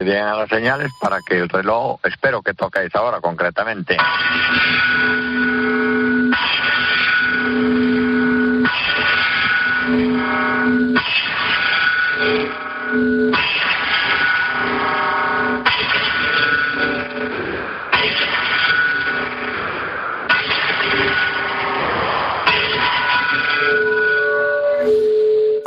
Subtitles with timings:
[0.00, 3.96] Bien a las señales para que el reloj, espero que toque a esa hora concretamente.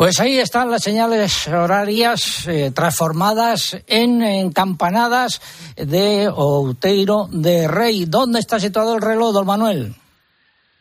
[0.02, 5.40] Pues ahí están las señales horarias eh, transformadas en, campanadas
[5.76, 8.06] de Outeiro de Rey.
[8.08, 9.94] ¿Dónde está situado el reloj, don Manuel?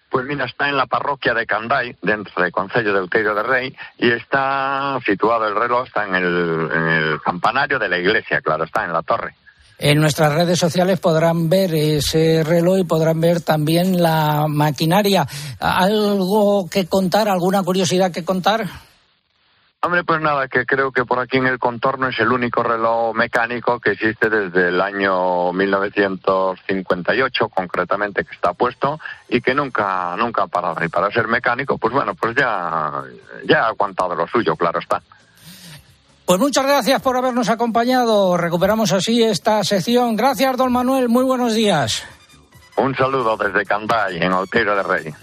[0.08, 3.76] Pues mira, está en la parroquia de Canday, dentro del Concello de Outeiro de Rey,
[3.98, 8.64] y está situado el reloj, está en el, en el campanario de la iglesia, claro,
[8.64, 9.34] está en la torre.
[9.78, 15.26] En nuestras redes sociales podrán ver ese reloj y podrán ver también la maquinaria.
[15.58, 18.64] ¿Algo que contar, alguna curiosidad que contar?
[19.82, 23.14] Hombre, pues nada, que creo que por aquí en el contorno es el único reloj
[23.14, 29.00] mecánico que existe desde el año 1958, concretamente, que está puesto
[29.30, 30.84] y que nunca, nunca ha parado.
[30.84, 32.92] Y para ser mecánico, pues bueno, pues ya,
[33.48, 35.00] ya ha aguantado lo suyo, claro está.
[36.26, 38.36] Pues muchas gracias por habernos acompañado.
[38.36, 40.14] Recuperamos así esta sección.
[40.14, 41.08] Gracias, don Manuel.
[41.08, 42.04] Muy buenos días.
[42.76, 45.14] Un saludo desde Canday, en Otero de Rey.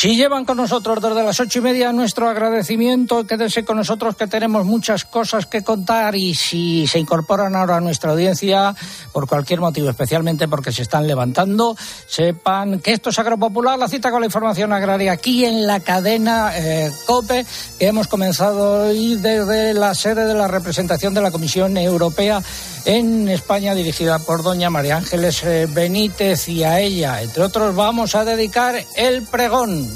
[0.00, 4.28] Si llevan con nosotros desde las ocho y media nuestro agradecimiento, quédense con nosotros que
[4.28, 8.76] tenemos muchas cosas que contar y si se incorporan ahora a nuestra audiencia
[9.10, 11.76] por cualquier motivo, especialmente porque se están levantando,
[12.06, 16.52] sepan que esto es Agropopular, la cita con la información agraria aquí en la cadena
[16.54, 17.44] eh, COPE,
[17.80, 22.40] que hemos comenzado hoy desde la sede de la representación de la Comisión Europea
[22.84, 28.14] en España, dirigida por doña María Ángeles eh, Benítez y a ella, entre otros, vamos
[28.14, 29.87] a dedicar el pregón.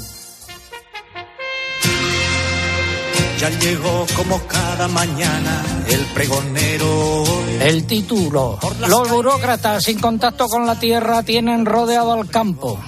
[3.43, 7.25] Ya llegó como cada mañana el pregonero.
[7.59, 8.57] El título.
[8.87, 12.79] Los burócratas sin contacto con la tierra tienen rodeado al campo.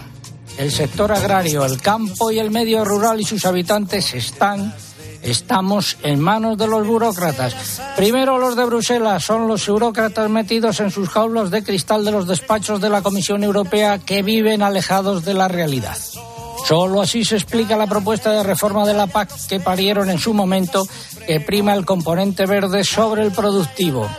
[0.58, 4.74] El sector agrario, el campo y el medio rural y sus habitantes están
[5.24, 7.82] Estamos en manos de los burócratas.
[7.98, 12.28] Primero los de Bruselas son los burócratas metidos en sus jaulas de cristal de los
[12.28, 15.98] despachos de la Comisión Europea que viven alejados de la realidad.
[16.68, 20.34] Solo así se explica la propuesta de reforma de la PAC que parieron en su
[20.34, 20.88] momento,
[21.28, 24.10] que prima el componente verde sobre el productivo.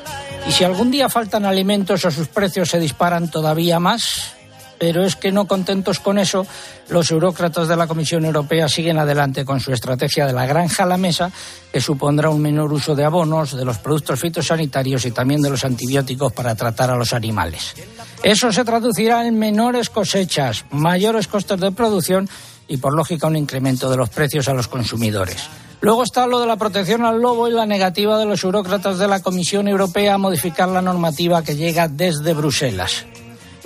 [0.46, 4.35] Y si algún día faltan alimentos o sus precios se disparan todavía más,
[4.78, 6.46] pero es que no contentos con eso,
[6.88, 10.86] los burócratas de la Comisión Europea siguen adelante con su estrategia de la granja a
[10.86, 11.30] la mesa,
[11.72, 15.64] que supondrá un menor uso de abonos, de los productos fitosanitarios y también de los
[15.64, 17.74] antibióticos para tratar a los animales.
[18.22, 22.28] Eso se traducirá en menores cosechas, mayores costes de producción
[22.68, 25.48] y, por lógica, un incremento de los precios a los consumidores.
[25.80, 29.06] Luego está lo de la protección al lobo y la negativa de los burócratas de
[29.06, 33.04] la Comisión Europea a modificar la normativa que llega desde Bruselas.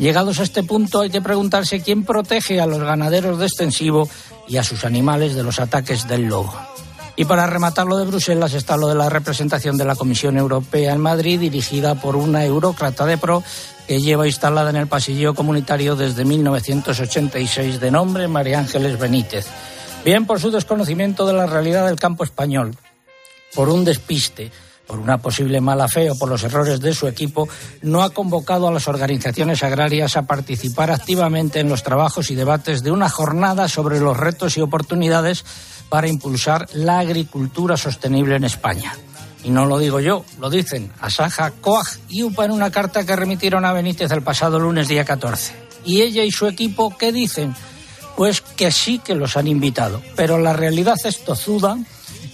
[0.01, 4.09] Llegados a este punto hay que preguntarse quién protege a los ganaderos de extensivo
[4.49, 6.55] y a sus animales de los ataques del lobo.
[7.17, 10.95] Y para rematar lo de Bruselas está lo de la representación de la Comisión Europea
[10.95, 13.45] en Madrid, dirigida por una eurócrata de pro
[13.87, 19.49] que lleva instalada en el pasillo comunitario desde 1986 de nombre María Ángeles Benítez.
[20.03, 22.75] Bien por su desconocimiento de la realidad del campo español,
[23.55, 24.51] por un despiste,
[24.91, 27.49] por una posible mala fe o por los errores de su equipo,
[27.81, 32.83] no ha convocado a las organizaciones agrarias a participar activamente en los trabajos y debates
[32.83, 35.45] de una jornada sobre los retos y oportunidades
[35.89, 38.93] para impulsar la agricultura sostenible en España.
[39.45, 43.15] Y no lo digo yo, lo dicen Asaja, Coag y UPA en una carta que
[43.15, 45.55] remitieron a Benítez el pasado lunes día 14.
[45.85, 47.55] Y ella y su equipo, ¿qué dicen?
[48.17, 51.79] Pues que sí que los han invitado, pero la realidad es tozuda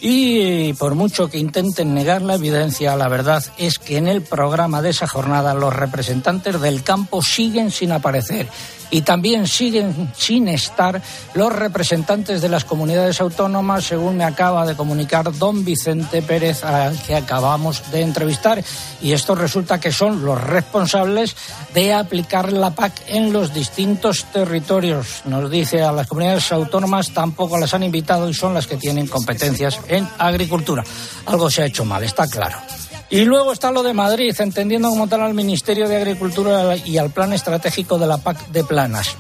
[0.09, 4.81] y por mucho que intenten negar la evidencia, la verdad es que en el programa
[4.81, 8.47] de esa jornada los representantes del campo siguen sin aparecer
[8.91, 11.01] y también siguen sin estar
[11.35, 17.01] los representantes de las comunidades autónomas, según me acaba de comunicar don Vicente Pérez, al
[17.03, 18.63] que acabamos de entrevistar.
[19.03, 21.37] Y esto resulta que son los responsables
[21.75, 25.23] de aplicar la PAC en los distintos territorios.
[25.25, 29.07] Nos dice a las comunidades autónomas tampoco las han invitado y son las que tienen
[29.07, 30.85] competencias en agricultura.
[31.27, 32.59] Algo se ha hecho mal, está claro.
[33.09, 37.11] Y luego está lo de Madrid, entendiendo como tal al Ministerio de Agricultura y al
[37.11, 39.17] Plan Estratégico de la PAC de Planas.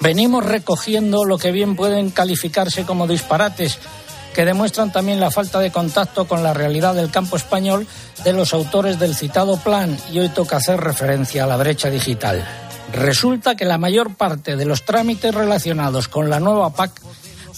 [0.00, 3.78] Venimos recogiendo lo que bien pueden calificarse como disparates,
[4.34, 7.86] que demuestran también la falta de contacto con la realidad del campo español
[8.24, 12.44] de los autores del citado plan, y hoy toca hacer referencia a la brecha digital.
[12.92, 17.00] Resulta que la mayor parte de los trámites relacionados con la nueva PAC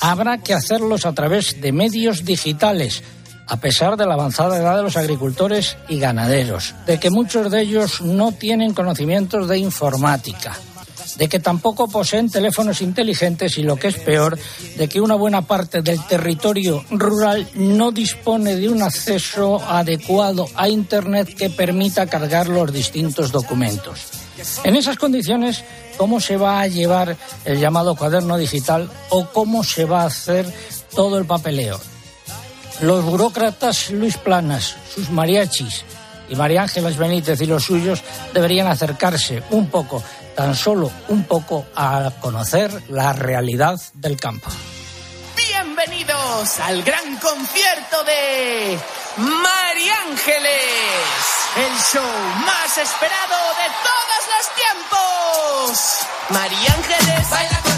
[0.00, 3.02] habrá que hacerlos a través de medios digitales,
[3.46, 7.62] a pesar de la avanzada edad de los agricultores y ganaderos, de que muchos de
[7.62, 10.56] ellos no tienen conocimientos de informática,
[11.16, 14.38] de que tampoco poseen teléfonos inteligentes y lo que es peor,
[14.76, 20.68] de que una buena parte del territorio rural no dispone de un acceso adecuado a
[20.68, 24.00] Internet que permita cargar los distintos documentos.
[24.64, 25.64] En esas condiciones,
[25.96, 30.52] ¿cómo se va a llevar el llamado cuaderno digital o cómo se va a hacer
[30.94, 31.80] todo el papeleo?
[32.80, 35.84] Los burócratas Luis Planas, sus mariachis
[36.28, 38.02] y María Ángeles Benítez y los suyos
[38.34, 40.02] deberían acercarse un poco
[40.34, 44.50] tan solo un poco a conocer la realidad del campo.
[45.36, 48.78] Bienvenidos al gran concierto de
[49.16, 51.02] María Ángeles,
[51.56, 52.02] el show
[52.44, 55.96] más esperado de todos los tiempos.
[56.28, 57.75] María Ángeles baila con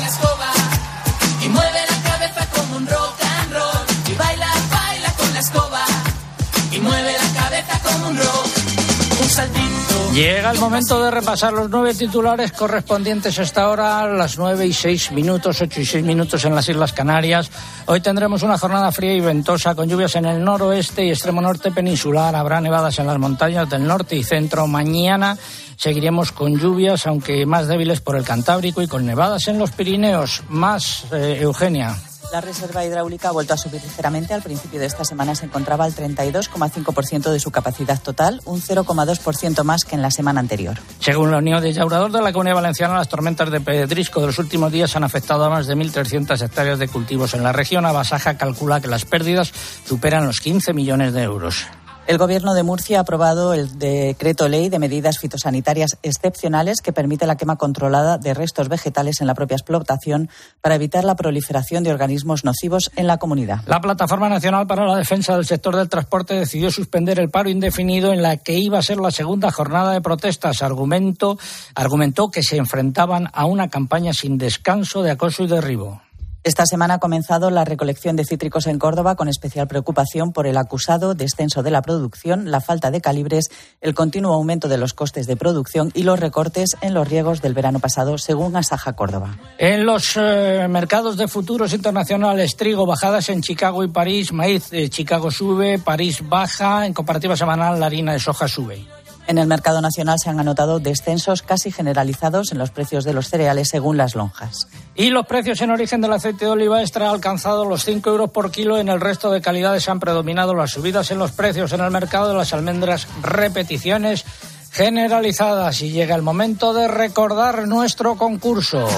[10.15, 14.73] Llega el momento de repasar los nueve titulares correspondientes a esta hora, las nueve y
[14.73, 17.49] seis minutos, ocho y seis minutos en las Islas Canarias.
[17.87, 21.71] Hoy tendremos una jornada fría y ventosa con lluvias en el noroeste y extremo norte
[21.71, 22.35] peninsular.
[22.35, 24.67] Habrá nevadas en las montañas del norte y centro.
[24.67, 25.39] Mañana
[25.77, 30.43] seguiremos con lluvias, aunque más débiles por el Cantábrico y con nevadas en los Pirineos.
[30.49, 31.95] Más, eh, Eugenia.
[32.31, 34.35] La reserva hidráulica ha vuelto a subir ligeramente.
[34.35, 39.65] Al principio de esta semana se encontraba al 32,5% de su capacidad total, un 0,2%
[39.65, 40.77] más que en la semana anterior.
[41.01, 44.39] Según la Unión de Llaurador de la Comunidad Valenciana, las tormentas de pedrisco de los
[44.39, 47.87] últimos días han afectado a más de 1.300 hectáreas de cultivos en la región.
[47.87, 49.51] Abasaja calcula que las pérdidas
[49.87, 51.67] superan los 15 millones de euros.
[52.09, 57.27] El Gobierno de Murcia ha aprobado el decreto ley de medidas fitosanitarias excepcionales que permite
[57.27, 60.31] la quema controlada de restos vegetales en la propia explotación
[60.63, 63.61] para evitar la proliferación de organismos nocivos en la comunidad.
[63.67, 68.11] La Plataforma Nacional para la Defensa del Sector del Transporte decidió suspender el paro indefinido
[68.11, 70.63] en la que iba a ser la segunda jornada de protestas.
[70.63, 71.39] Argumento,
[71.75, 76.01] argumentó que se enfrentaban a una campaña sin descanso de acoso y derribo.
[76.49, 80.57] Esta semana ha comenzado la recolección de cítricos en Córdoba con especial preocupación por el
[80.57, 83.51] acusado descenso de la producción, la falta de calibres,
[83.83, 87.53] el continuo aumento de los costes de producción y los recortes en los riegos del
[87.53, 89.37] verano pasado, según Asaja Córdoba.
[89.59, 94.89] En los eh, mercados de futuros internacionales, trigo bajadas en Chicago y París, maíz de
[94.89, 98.87] Chicago sube, París baja, en comparativa semanal la harina de soja sube.
[99.27, 103.29] En el mercado nacional se han anotado descensos casi generalizados en los precios de los
[103.29, 104.69] cereales según las lonjas.
[104.99, 108.31] Y los precios en origen del aceite de oliva extra han alcanzado los 5 euros
[108.31, 108.79] por kilo.
[108.79, 112.31] En el resto de calidades han predominado las subidas en los precios en el mercado
[112.31, 114.25] de las almendras repeticiones
[114.73, 115.83] generalizadas.
[115.83, 118.89] Y llega el momento de recordar nuestro concurso.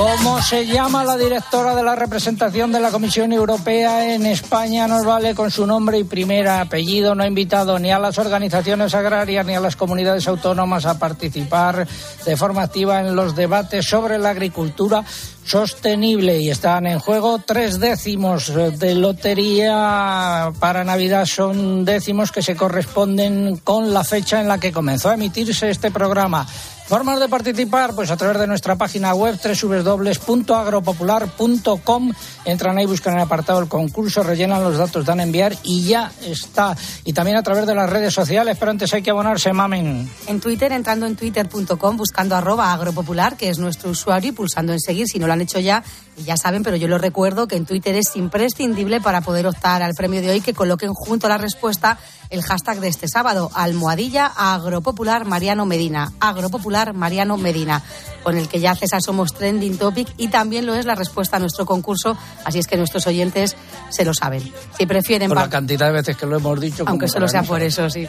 [0.00, 4.88] ¿Cómo se llama la directora de la representación de la Comisión Europea en España?
[4.88, 7.14] Nos vale con su nombre y primer apellido.
[7.14, 11.86] No ha invitado ni a las organizaciones agrarias ni a las comunidades autónomas a participar
[12.24, 15.04] de forma activa en los debates sobre la agricultura
[15.44, 21.26] sostenible y están en juego tres décimos de lotería para Navidad.
[21.26, 25.90] Son décimos que se corresponden con la fecha en la que comenzó a emitirse este
[25.90, 26.46] programa.
[26.90, 32.12] Formas de participar, pues a través de nuestra página web www.agropopular.com.
[32.44, 36.10] Entran ahí, buscan el apartado del concurso, rellenan los datos, dan a enviar y ya
[36.20, 36.76] está.
[37.04, 40.10] Y también a través de las redes sociales, pero antes hay que abonarse, mamen.
[40.26, 44.80] En Twitter, entrando en twitter.com, buscando arroba agropopular, que es nuestro usuario, y pulsando en
[44.80, 45.84] seguir si no lo han hecho ya.
[46.24, 49.94] Ya saben, pero yo lo recuerdo que en Twitter es imprescindible para poder optar al
[49.94, 54.26] premio de hoy que coloquen junto a la respuesta el hashtag de este sábado, almohadilla
[54.26, 56.12] agropopular Mariano Medina.
[56.20, 57.82] Agropopular Mariano Medina,
[58.22, 61.40] con el que ya César somos trending topic y también lo es la respuesta a
[61.40, 63.56] nuestro concurso, así es que nuestros oyentes
[63.90, 64.42] se lo saben.
[64.78, 66.84] Si prefieren Por la cantidad de veces que lo hemos dicho.
[66.86, 68.06] aunque solo sea por eso, sí.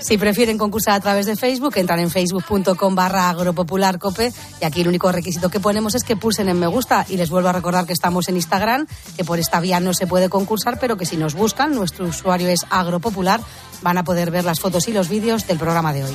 [0.00, 4.88] Si prefieren concursar a través de Facebook, entran en facebook.com barra agropopularcope y aquí el
[4.88, 7.86] único requisito que ponemos es que pulsen en me gusta y les vuelvo a recordar
[7.86, 8.86] que estamos en Instagram,
[9.16, 12.48] que por esta vía no se puede concursar, pero que si nos buscan, nuestro usuario
[12.48, 13.40] es agropopular,
[13.82, 16.14] van a poder ver las fotos y los vídeos del programa de hoy.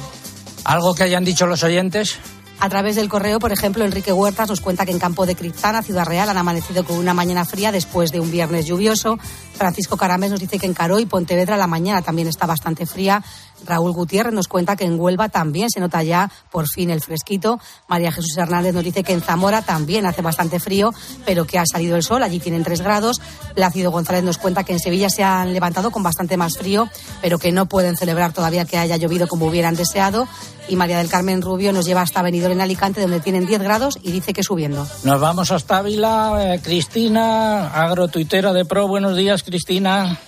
[0.66, 2.20] ¿Algo que hayan dicho los oyentes?
[2.62, 5.82] A través del correo, por ejemplo, Enrique Huertas nos cuenta que en Campo de Criptana,
[5.82, 9.18] Ciudad Real, han amanecido con una mañana fría después de un viernes lluvioso.
[9.54, 13.24] Francisco Caramés nos dice que en Caró y Pontevedra la mañana también está bastante fría.
[13.66, 17.60] Raúl Gutiérrez nos cuenta que en Huelva también se nota ya por fin el fresquito.
[17.88, 20.94] María Jesús Hernández nos dice que en Zamora también hace bastante frío,
[21.26, 23.22] pero que ha salido el sol, allí tienen tres grados.
[23.56, 26.90] Plácido González nos cuenta que en Sevilla se han levantado con bastante más frío,
[27.22, 30.28] pero que no pueden celebrar todavía que haya llovido como hubieran deseado.
[30.68, 33.98] Y María del Carmen Rubio nos lleva hasta Benidorm en Alicante, donde tienen 10 grados
[34.04, 34.88] y dice que subiendo.
[35.04, 36.54] Nos vamos hasta Ávila.
[36.56, 38.88] Eh, Cristina, agrotuitera de Pro.
[38.88, 40.20] Buenos días, Cristina.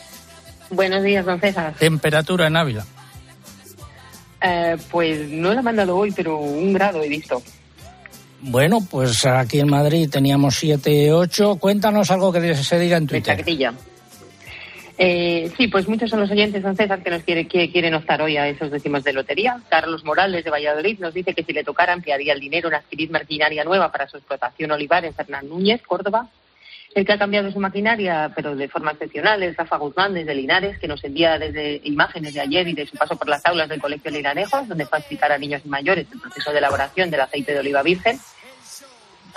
[0.72, 1.76] Buenos días, don César.
[1.78, 2.86] Temperatura en Ávila.
[4.42, 7.42] Eh, pues no la he mandado hoy, pero un grado he visto.
[8.42, 11.58] Bueno, pues aquí en Madrid teníamos 7, 8.
[11.58, 13.44] Cuéntanos algo que se diga en Twitter.
[14.98, 18.22] Eh, sí, pues muchos son los oyentes, don César, que nos quiere, que quieren optar
[18.22, 19.60] hoy a esos décimos de lotería.
[19.70, 23.10] Carlos Morales, de Valladolid, nos dice que si le tocara ampliaría el dinero en adquirir
[23.10, 26.28] maquinaria nueva para su explotación olivar en Fernán Núñez, Córdoba.
[26.94, 30.78] El que ha cambiado su maquinaria, pero de forma excepcional, es Rafa Guzmán, desde Linares,
[30.78, 33.80] que nos envía desde imágenes de ayer y de su paso por las aulas del
[33.80, 37.22] Colegio Linarejos, donde fue a explicar a niños y mayores el proceso de elaboración del
[37.22, 38.20] aceite de oliva virgen.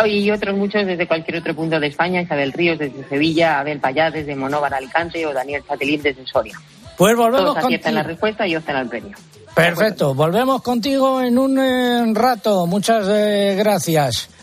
[0.05, 4.11] Y otros muchos desde cualquier otro punto de España, Isabel Ríos desde Sevilla, Abel Payá
[4.11, 6.59] desde Monóvar, Alicante o Daniel Chatelín desde Soria.
[6.99, 8.15] Pues volvemos Todos aciertan la contigo.
[8.15, 9.17] respuesta y optan al premio.
[9.55, 12.67] Perfecto, volvemos contigo en un eh, rato.
[12.67, 14.34] Muchas eh, gracias.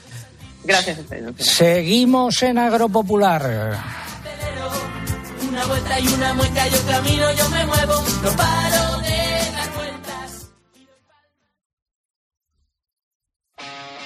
[0.64, 1.36] Gracias a ustedes.
[1.38, 3.80] Seguimos en Agropopular.
[5.50, 10.50] Una vuelta y una mueca, yo camino, yo me muevo, no paro de dar vueltas.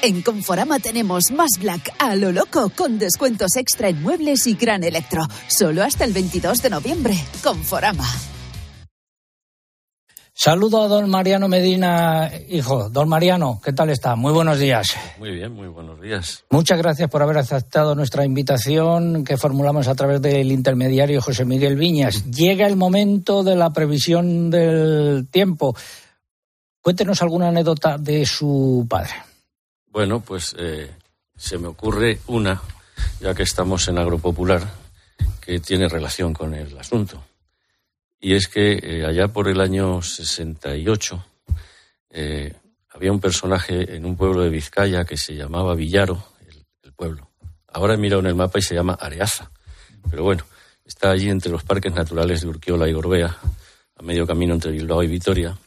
[0.01, 4.83] En Conforama tenemos más Black a lo loco con descuentos extra en muebles y gran
[4.83, 5.27] electro.
[5.47, 7.15] Solo hasta el 22 de noviembre.
[7.43, 8.07] Conforama.
[10.37, 12.89] Saludo a don Mariano Medina, hijo.
[12.89, 14.17] Don Mariano, ¿qué tal está?
[14.17, 14.85] Muy buenos días.
[15.17, 16.43] Muy bien, muy buenos días.
[16.49, 21.77] Muchas gracias por haber aceptado nuestra invitación que formulamos a través del intermediario José Miguel
[21.77, 22.29] Viñas.
[22.29, 25.73] Llega el momento de la previsión del tiempo.
[26.81, 29.13] Cuéntenos alguna anécdota de su padre.
[29.89, 30.91] Bueno, pues eh,
[31.37, 32.61] se me ocurre una,
[33.21, 34.69] ya que estamos en Agropopular,
[35.39, 37.23] que tiene relación con el asunto.
[38.19, 41.25] Y es que eh, allá por el año 68
[42.11, 42.53] eh,
[42.89, 47.29] había un personaje en un pueblo de Vizcaya que se llamaba Villaro, el, el pueblo.
[47.67, 49.51] Ahora he mirado en el mapa y se llama Areaza.
[50.09, 50.43] Pero bueno,
[50.85, 53.37] está allí entre los parques naturales de Urquiola y Gorbea,
[53.97, 55.57] a medio camino entre Bilbao y Vitoria.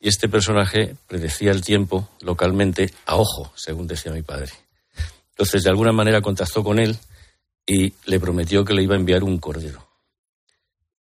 [0.00, 4.52] Y este personaje predecía el tiempo localmente a ojo, según decía mi padre.
[5.30, 6.96] Entonces, de alguna manera contactó con él
[7.66, 9.83] y le prometió que le iba a enviar un cordero.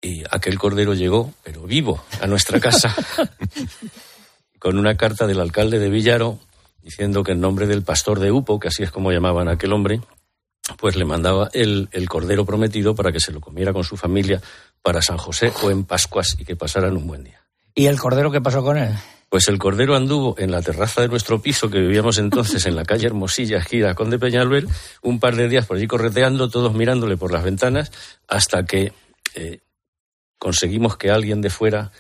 [0.05, 2.95] Y aquel cordero llegó, pero vivo, a nuestra casa,
[4.59, 6.39] con una carta del alcalde de Villaro
[6.83, 9.73] diciendo que en nombre del pastor de Upo, que así es como llamaban a aquel
[9.73, 10.03] hombre,
[10.77, 14.43] pues le mandaba el, el cordero prometido para que se lo comiera con su familia
[14.83, 17.41] para San José o en Pascuas y que pasaran un buen día.
[17.75, 18.93] ¿Y el cordero qué pasó con él?
[19.31, 22.85] Pues el cordero anduvo en la terraza de nuestro piso, que vivíamos entonces en la
[22.85, 24.67] calle Hermosilla, esquina Conde Peñalver,
[25.01, 27.91] un par de días por allí correteando, todos mirándole por las ventanas,
[28.29, 28.93] hasta que
[29.35, 29.61] eh,
[30.45, 31.91] conseguimos que alguien de fuera,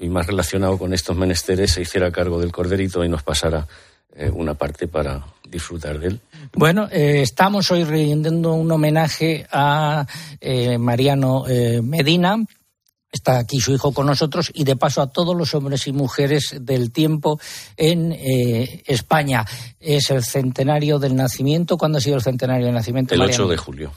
[0.00, 3.68] y más relacionado con estos menesteres, se hiciera cargo del corderito y nos pasara
[4.16, 6.20] eh, una parte para disfrutar de él.
[6.54, 10.04] Bueno, eh, estamos hoy rindiendo un homenaje a
[10.40, 12.44] eh, Mariano eh, Medina.
[13.14, 16.56] Está aquí su hijo con nosotros y de paso a todos los hombres y mujeres
[16.60, 17.38] del tiempo
[17.76, 19.44] en eh, España.
[19.78, 21.76] Es el centenario del nacimiento.
[21.76, 23.14] ¿Cuándo ha sido el centenario del nacimiento?
[23.14, 23.44] El Mariano?
[23.44, 23.92] 8 de julio.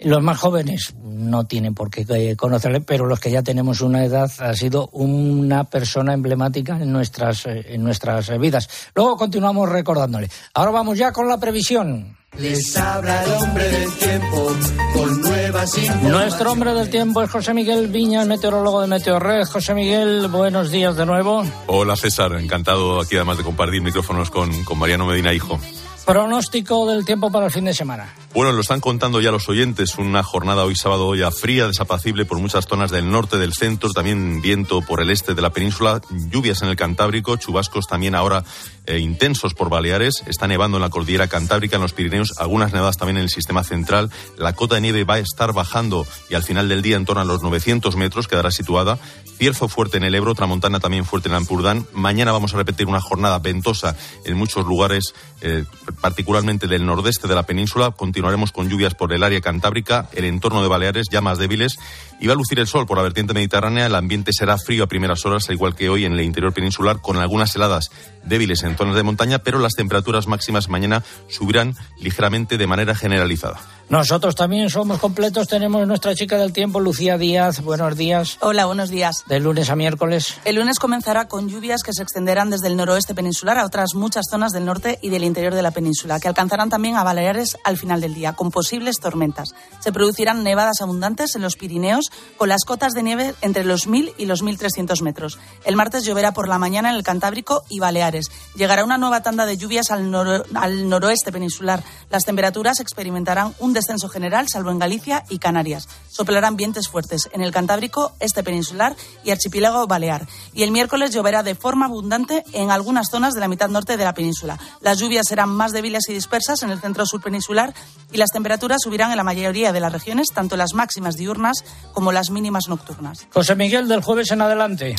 [0.00, 4.06] Los más jóvenes no tienen por qué eh, conocerle, pero los que ya tenemos una
[4.06, 8.70] edad ha sido una persona emblemática en nuestras, eh, en nuestras vidas.
[8.94, 10.30] Luego continuamos recordándole.
[10.54, 12.16] Ahora vamos ya con la previsión.
[12.38, 14.56] Les habla el hombre del tiempo
[14.94, 15.70] con nuevas
[16.02, 19.44] Nuestro hombre del tiempo es José Miguel Viña, el meteorólogo de Meteorred.
[19.44, 21.44] José Miguel, buenos días de nuevo.
[21.66, 25.60] Hola César, encantado aquí además de compartir micrófonos con, con Mariano Medina Hijo.
[26.06, 28.12] Pronóstico del tiempo para el fin de semana.
[28.34, 32.38] Bueno, lo están contando ya los oyentes, una jornada hoy sábado ya fría, desapacible por
[32.38, 36.62] muchas zonas del norte, del centro, también viento por el este de la península, lluvias
[36.62, 38.42] en el Cantábrico, chubascos también ahora
[38.86, 42.96] eh, intensos por Baleares, está nevando en la cordillera Cantábrica, en los Pirineos, algunas nevadas
[42.96, 46.42] también en el sistema central, la cota de nieve va a estar bajando y al
[46.42, 48.98] final del día en torno a los 900 metros quedará situada,
[49.38, 53.00] cierzo fuerte en el Ebro, tramontana también fuerte en Ampurdán, mañana vamos a repetir una
[53.00, 55.64] jornada ventosa en muchos lugares, eh,
[56.00, 60.62] particularmente del nordeste de la península, continuaremos con lluvias por el área cantábrica, el entorno
[60.62, 61.78] de Baleares ya más débiles
[62.22, 63.84] y va a lucir el sol por la vertiente mediterránea.
[63.84, 67.00] El ambiente será frío a primeras horas, al igual que hoy en el interior peninsular,
[67.00, 67.90] con algunas heladas
[68.22, 73.60] débiles en zonas de montaña, pero las temperaturas máximas mañana subirán ligeramente de manera generalizada.
[73.88, 77.60] Nosotros también somos completos, tenemos nuestra chica del tiempo, Lucía Díaz.
[77.60, 78.38] Buenos días.
[78.40, 79.16] Hola, buenos días.
[79.26, 80.34] De lunes a miércoles.
[80.46, 84.24] El lunes comenzará con lluvias que se extenderán desde el noroeste peninsular a otras muchas
[84.30, 87.76] zonas del norte y del interior de la península, que alcanzarán también a Baleares al
[87.76, 89.50] final del día, con posibles tormentas.
[89.80, 94.14] Se producirán nevadas abundantes en los Pirineos con las cotas de nieve entre los 1.000
[94.16, 95.38] y los 1.300 metros.
[95.64, 98.30] El martes lloverá por la mañana en el Cantábrico y Baleares.
[98.56, 100.14] Llegará una nueva tanda de lluvias al,
[100.54, 101.84] al noroeste peninsular.
[102.08, 105.88] Las temperaturas experimentarán un descenso general, salvo en Galicia y Canarias.
[106.08, 110.26] Soplarán vientos fuertes en el Cantábrico, este peninsular y archipiélago balear.
[110.52, 114.04] Y el miércoles lloverá de forma abundante en algunas zonas de la mitad norte de
[114.04, 114.58] la península.
[114.80, 117.74] Las lluvias serán más débiles y dispersas en el centro sur peninsular
[118.12, 122.12] y las temperaturas subirán en la mayoría de las regiones, tanto las máximas diurnas como
[122.12, 123.26] las mínimas nocturnas.
[123.32, 124.96] José Miguel, del jueves en adelante.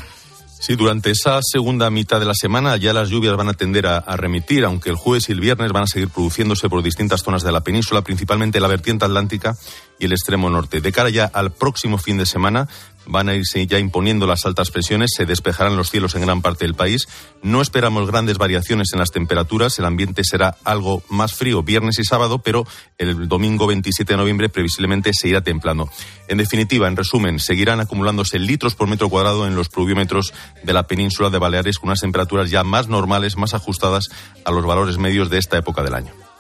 [0.66, 3.98] Sí, durante esa segunda mitad de la semana ya las lluvias van a tender a,
[3.98, 7.44] a, remitir, aunque el jueves y el viernes van a seguir produciéndose por distintas zonas
[7.44, 9.58] de la península, principalmente la vertiente atlántica
[10.00, 10.80] y el extremo norte.
[10.80, 12.70] De cara ya al próximo fin de semana,
[13.06, 16.66] van a irse ya imponiendo las altas presiones, se despejarán los cielos en gran parte
[16.66, 17.08] del país.
[17.42, 22.04] No esperamos grandes variaciones en las temperaturas, el ambiente será algo más frío viernes y
[22.04, 22.66] sábado, pero
[22.98, 25.90] el domingo 27 de noviembre previsiblemente se irá templando.
[26.28, 30.34] En definitiva, en resumen, seguirán acumulándose litros por metro cuadrado en los pluviómetros
[30.64, 34.10] de la península de Baleares con unas temperaturas ya más normales, más ajustadas
[34.46, 36.33] a los valores medios de esta época del año.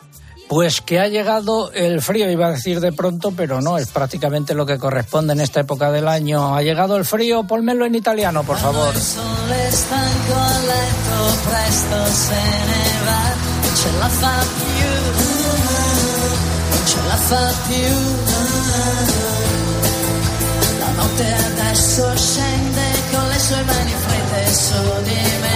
[0.47, 4.53] Pues que ha llegado el frío, iba a decir de pronto, pero no, es prácticamente
[4.53, 6.55] lo que corresponde en esta época del año.
[6.55, 8.93] Ha llegado el frío, pónmelo en italiano, por favor.
[20.83, 25.52] La notte adesso scende con le sue mani fredde su di me,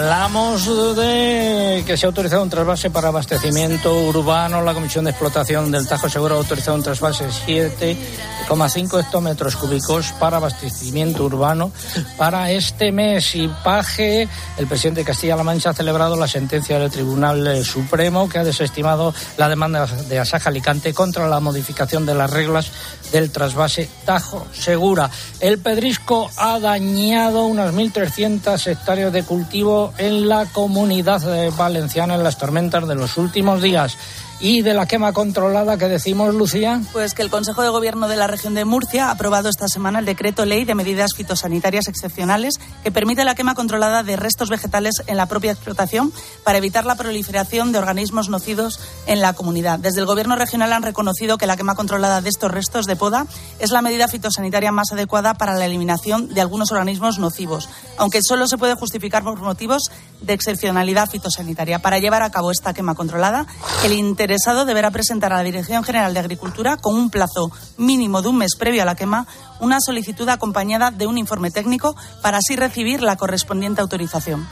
[0.00, 4.62] Hablamos de que se ha autorizado un trasvase para abastecimiento urbano.
[4.62, 10.38] La Comisión de Explotación del Tajo Seguro ha autorizado un trasvase 7,5 hectómetros cúbicos para
[10.38, 11.70] abastecimiento urbano
[12.16, 13.36] para este mes.
[13.36, 14.26] Y Paje,
[14.56, 19.12] el presidente de Castilla-La Mancha, ha celebrado la sentencia del Tribunal Supremo que ha desestimado
[19.36, 22.72] la demanda de Asaja Alicante contra la modificación de las reglas
[23.12, 25.10] del trasvase Tajo Segura.
[25.40, 31.20] El pedrisco ha dañado unas 1.300 hectáreas de cultivo en la comunidad
[31.56, 33.96] valenciana en las tormentas de los últimos días.
[34.42, 36.80] ¿Y de la quema controlada que decimos, Lucía?
[36.94, 39.98] Pues que el Consejo de Gobierno de la región de Murcia ha aprobado esta semana
[39.98, 45.02] el decreto ley de medidas fitosanitarias excepcionales que permite la quema controlada de restos vegetales
[45.06, 46.10] en la propia explotación
[46.42, 49.78] para evitar la proliferación de organismos nocivos en la comunidad.
[49.78, 53.26] Desde el Gobierno regional han reconocido que la quema controlada de estos restos de poda
[53.58, 58.48] es la medida fitosanitaria más adecuada para la eliminación de algunos organismos nocivos, aunque solo
[58.48, 59.90] se puede justificar por motivos
[60.22, 61.80] de excepcionalidad fitosanitaria.
[61.80, 63.46] Para llevar a cabo esta quema controlada,
[63.84, 68.28] el interesado deberá presentar a la Dirección General de Agricultura, con un plazo mínimo de
[68.28, 69.26] un mes previo a la quema,
[69.60, 74.46] una solicitud acompañada de un informe técnico para así recibir la correspondiente autorización.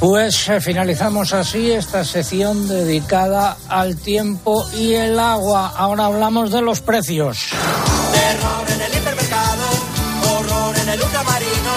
[0.00, 5.72] Pues eh, finalizamos así esta sección dedicada al tiempo y el agua.
[5.76, 7.52] Ahora hablamos de los precios.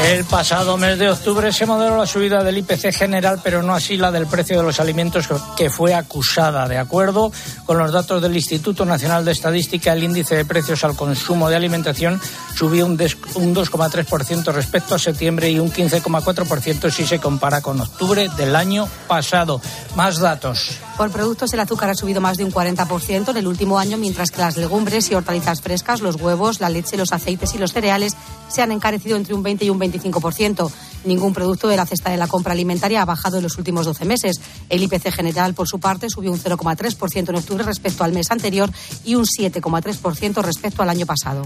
[0.05, 3.97] El pasado mes de octubre se moderó la subida del IPC general, pero no así
[3.97, 6.67] la del precio de los alimentos que fue acusada.
[6.67, 7.31] De acuerdo
[7.65, 11.55] con los datos del Instituto Nacional de Estadística, el índice de precios al consumo de
[11.57, 12.21] alimentación
[12.55, 17.81] subió un, des- un 2,3% respecto a septiembre y un 15,4% si se compara con
[17.81, 19.59] octubre del año pasado.
[19.95, 20.77] Más datos.
[20.97, 24.31] Por productos, el azúcar ha subido más de un 40% en el último año, mientras
[24.31, 28.17] que las legumbres y hortalizas frescas, los huevos, la leche, los aceites y los cereales
[28.47, 30.71] se han encarecido entre un 20 y un 25%.
[31.05, 34.05] Ningún producto de la cesta de la compra alimentaria ha bajado en los últimos 12
[34.05, 34.41] meses.
[34.69, 38.71] El IPC general, por su parte, subió un 0,3% en octubre respecto al mes anterior
[39.05, 41.43] y un 7,3% respecto al año pasado.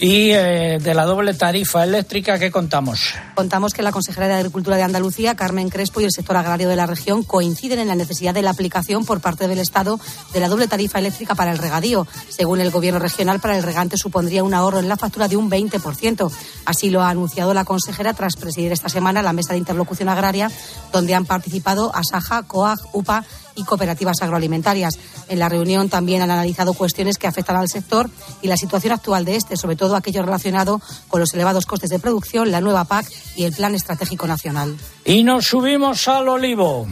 [0.00, 3.12] Y eh, de la doble tarifa eléctrica, ¿qué contamos?
[3.34, 6.76] Contamos que la consejera de Agricultura de Andalucía, Carmen Crespo, y el sector agrario de
[6.76, 10.00] la región coinciden en la necesidad de la aplicación por parte del Estado
[10.32, 12.06] de la doble tarifa eléctrica para el regadío.
[12.30, 15.50] Según el Gobierno regional, para el regante supondría un ahorro en la factura de un
[15.50, 16.32] 20%.
[16.64, 20.50] Así lo ha anunciado la consejera tras presidir esta semana la mesa de interlocución agraria,
[20.94, 24.98] donde han participado Asaja, COAG, UPA y cooperativas agroalimentarias.
[25.28, 28.10] En la reunión también han analizado cuestiones que afectan al sector
[28.42, 31.98] y la situación actual de este, sobre todo aquello relacionado con los elevados costes de
[31.98, 34.76] producción, la nueva PAC y el Plan Estratégico Nacional.
[35.04, 36.86] Y nos subimos al olivo.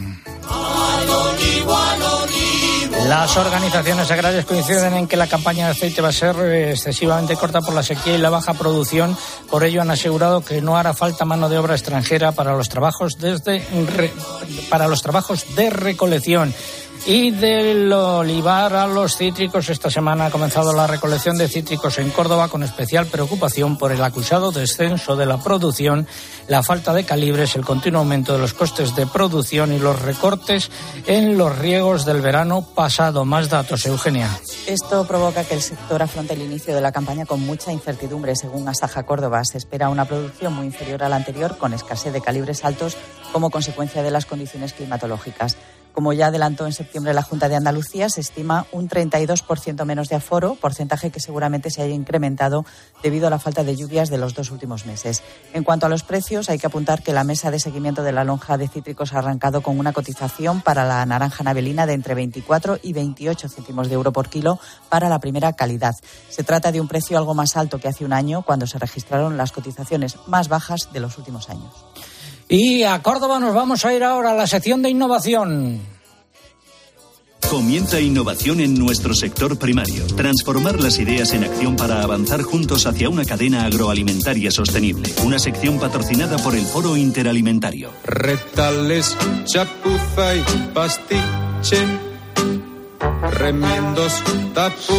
[3.09, 7.35] Las organizaciones agrarias coinciden en que la campaña de aceite va a ser eh, excesivamente
[7.35, 9.17] corta por la sequía y la baja producción.
[9.49, 13.17] Por ello han asegurado que no hará falta mano de obra extranjera para los trabajos
[13.17, 13.65] desde
[13.97, 14.13] re-
[14.69, 16.53] para los trabajos de recolección.
[17.05, 22.11] Y del olivar a los cítricos, esta semana ha comenzado la recolección de cítricos en
[22.11, 26.07] Córdoba con especial preocupación por el acusado descenso de la producción,
[26.47, 30.69] la falta de calibres, el continuo aumento de los costes de producción y los recortes
[31.07, 33.25] en los riegos del verano pasado.
[33.25, 34.29] Más datos, Eugenia.
[34.67, 38.35] Esto provoca que el sector afronte el inicio de la campaña con mucha incertidumbre.
[38.35, 42.21] Según Asaja Córdoba, se espera una producción muy inferior a la anterior con escasez de
[42.21, 42.97] calibres altos
[43.31, 45.57] como consecuencia de las condiciones climatológicas.
[45.93, 50.15] Como ya adelantó en septiembre la Junta de Andalucía, se estima un 32% menos de
[50.15, 52.65] aforo, porcentaje que seguramente se haya incrementado
[53.03, 55.23] debido a la falta de lluvias de los dos últimos meses.
[55.53, 58.23] En cuanto a los precios, hay que apuntar que la mesa de seguimiento de la
[58.23, 62.79] lonja de cítricos ha arrancado con una cotización para la naranja navelina de entre 24
[62.81, 65.95] y 28 céntimos de euro por kilo para la primera calidad.
[66.29, 69.37] Se trata de un precio algo más alto que hace un año, cuando se registraron
[69.37, 71.88] las cotizaciones más bajas de los últimos años.
[72.49, 75.79] Y a Córdoba nos vamos a ir ahora a la sección de innovación.
[77.47, 80.05] Comienza innovación en nuestro sector primario.
[80.15, 85.13] Transformar las ideas en acción para avanzar juntos hacia una cadena agroalimentaria sostenible.
[85.23, 87.91] Una sección patrocinada por el Foro Interalimentario.
[88.03, 92.08] Retales, chapuza y pastiche.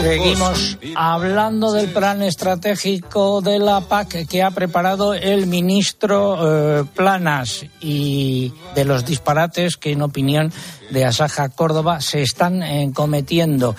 [0.02, 7.66] Seguimos hablando del plan estratégico de la PAC que ha preparado el ministro eh, Planas
[7.80, 10.52] y de los disparates que, en opinión
[10.90, 13.76] de Asaja Córdoba, se están eh, cometiendo.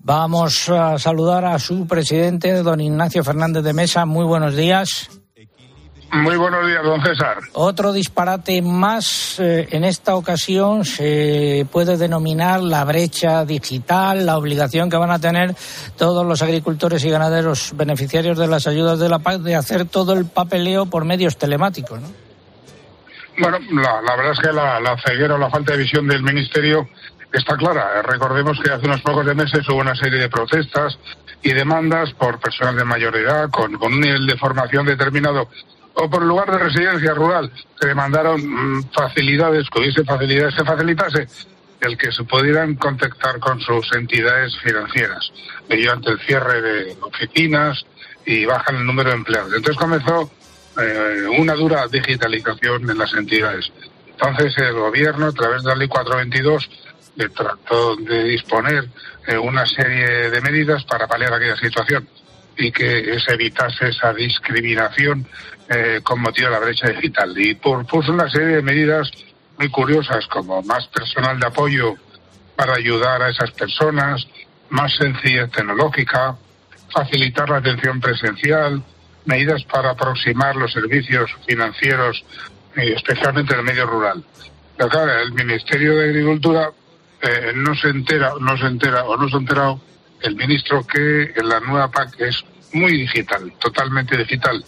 [0.00, 4.04] Vamos a saludar a su presidente, don Ignacio Fernández de Mesa.
[4.04, 5.08] Muy buenos días.
[6.14, 7.38] Muy buenos días, don César.
[7.54, 14.88] Otro disparate más, eh, en esta ocasión se puede denominar la brecha digital, la obligación
[14.88, 15.56] que van a tener
[15.98, 20.12] todos los agricultores y ganaderos beneficiarios de las ayudas de la PAC de hacer todo
[20.12, 22.08] el papeleo por medios telemáticos, ¿no?
[23.36, 26.22] Bueno, la, la verdad es que la, la ceguera o la falta de visión del
[26.22, 26.88] Ministerio
[27.32, 28.02] está clara.
[28.02, 30.96] Recordemos que hace unos pocos de meses hubo una serie de protestas
[31.42, 35.48] y demandas por personas de mayor edad con, con un nivel de formación determinado
[35.94, 41.26] o por lugar de residencia rural se demandaron mm, facilidades, que hubiese facilidades, se facilitase
[41.80, 45.32] el que se pudieran contactar con sus entidades financieras,
[45.68, 47.84] mediante el cierre de oficinas
[48.24, 49.52] y bajan el número de empleados.
[49.54, 50.30] Entonces comenzó
[50.80, 53.70] eh, una dura digitalización en las entidades.
[54.06, 56.70] Entonces el gobierno, a través de la ley 422,
[57.16, 58.88] le trató de disponer
[59.26, 62.08] eh, una serie de medidas para paliar aquella situación
[62.56, 65.26] y que se evitase esa discriminación
[65.68, 67.32] eh, con motivo de la brecha digital.
[67.36, 69.10] Y por, una serie de medidas
[69.58, 71.94] muy curiosas, como más personal de apoyo
[72.56, 74.26] para ayudar a esas personas,
[74.70, 76.36] más sencillez tecnológica,
[76.90, 78.82] facilitar la atención presencial,
[79.24, 82.24] medidas para aproximar los servicios financieros,
[82.76, 84.22] eh, especialmente en el medio rural.
[84.76, 86.70] Pero claro, el Ministerio de Agricultura
[87.22, 89.80] eh, no se entera, no se entera o no se ha enterado
[90.20, 94.64] el ministro que la nueva PAC es muy digital, totalmente digital,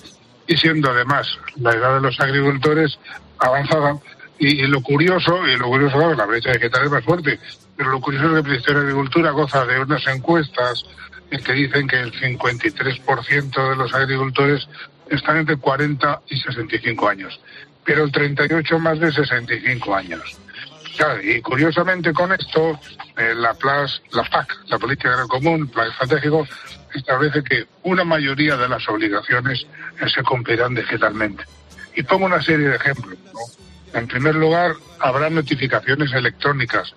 [0.46, 2.98] y siendo además la edad de los agricultores
[3.38, 3.96] avanzada.
[4.38, 7.40] Y, lo curioso, y lo curioso, claro, la brecha digital es más fuerte,
[7.74, 10.84] pero lo curioso es que el Ministerio de Agricultura goza de unas encuestas
[11.30, 14.68] en que dicen que el 53% de los agricultores
[15.08, 17.40] están entre 40 y 65 años,
[17.82, 20.38] pero el 38 más de 65 años.
[21.22, 22.78] Y curiosamente con esto,
[23.16, 26.46] eh, la, PLAS, la PAC, la Política Agraria Común, el Plan Estratégico,
[26.96, 29.66] establece que una mayoría de las obligaciones
[30.00, 31.44] eh, se cumplirán digitalmente.
[31.94, 33.18] Y pongo una serie de ejemplos.
[33.94, 36.94] En primer lugar, habrá notificaciones electrónicas,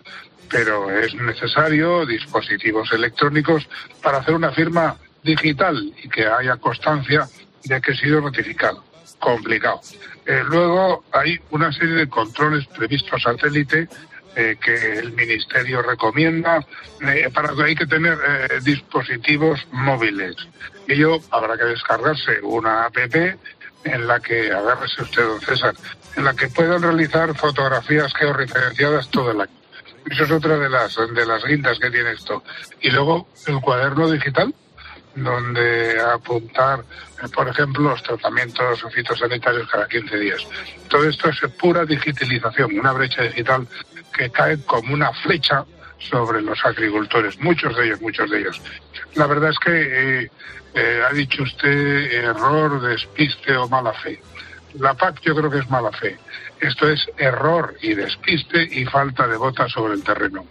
[0.50, 3.68] pero es necesario dispositivos electrónicos
[4.02, 7.28] para hacer una firma digital y que haya constancia
[7.64, 8.84] de que ha sido notificado.
[9.20, 9.82] Complicado.
[10.26, 13.88] Eh, luego hay una serie de controles previstos satélite
[14.36, 16.66] eh, que el Ministerio recomienda
[17.02, 20.36] eh, para que hay que tener eh, dispositivos móviles.
[20.88, 22.98] Ello habrá que descargarse una app
[23.84, 25.74] en la que, agárrese usted, don César,
[26.16, 29.60] en la que puedan realizar fotografías georreferenciadas todo el año.
[30.10, 32.44] Eso es otra de las, de las guindas que tiene esto.
[32.82, 34.54] Y luego el cuaderno digital,
[35.16, 36.84] donde apuntar,
[37.24, 40.48] eh, por ejemplo, los tratamientos fitosanitarios cada 15 días.
[40.88, 43.68] Todo esto es pura digitalización, una brecha digital
[44.12, 45.66] que cae como una flecha
[46.00, 48.62] sobre los agricultores, muchos de ellos, muchos de ellos.
[49.16, 49.72] La verdad es que
[50.24, 50.32] eh,
[50.74, 54.22] eh, ha dicho usted error, despiste o mala fe.
[54.76, 56.18] La PAC yo creo que es mala fe.
[56.62, 60.46] Esto es error y despiste y falta de bota sobre el terreno.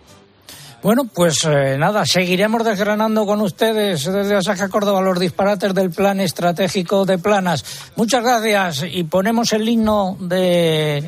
[0.83, 6.21] Bueno, pues eh, nada, seguiremos desgranando con ustedes desde Asaja Córdoba los disparates del plan
[6.21, 7.93] estratégico de Planas.
[7.97, 11.03] Muchas gracias y ponemos el himno de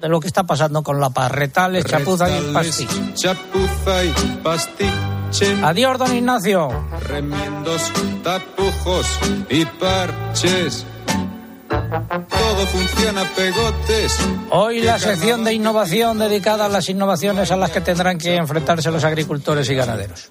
[0.00, 1.30] de lo que está pasando con la paz.
[1.32, 3.14] Retales, chapuza y pastiche.
[3.14, 5.56] chapuza y pastiche.
[5.62, 6.68] Adiós, don Ignacio.
[7.08, 9.06] Remiendos, tapujos
[9.50, 10.86] y parches.
[11.68, 14.18] Todo funciona pegotes.
[14.50, 18.90] Hoy la sección de innovación dedicada a las innovaciones a las que tendrán que enfrentarse
[18.90, 20.30] los agricultores y ganaderos.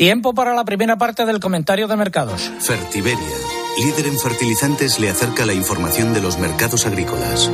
[0.00, 2.50] Tiempo para la primera parte del comentario de mercados.
[2.60, 3.36] Fertiberia,
[3.84, 7.50] líder en fertilizantes, le acerca la información de los mercados agrícolas.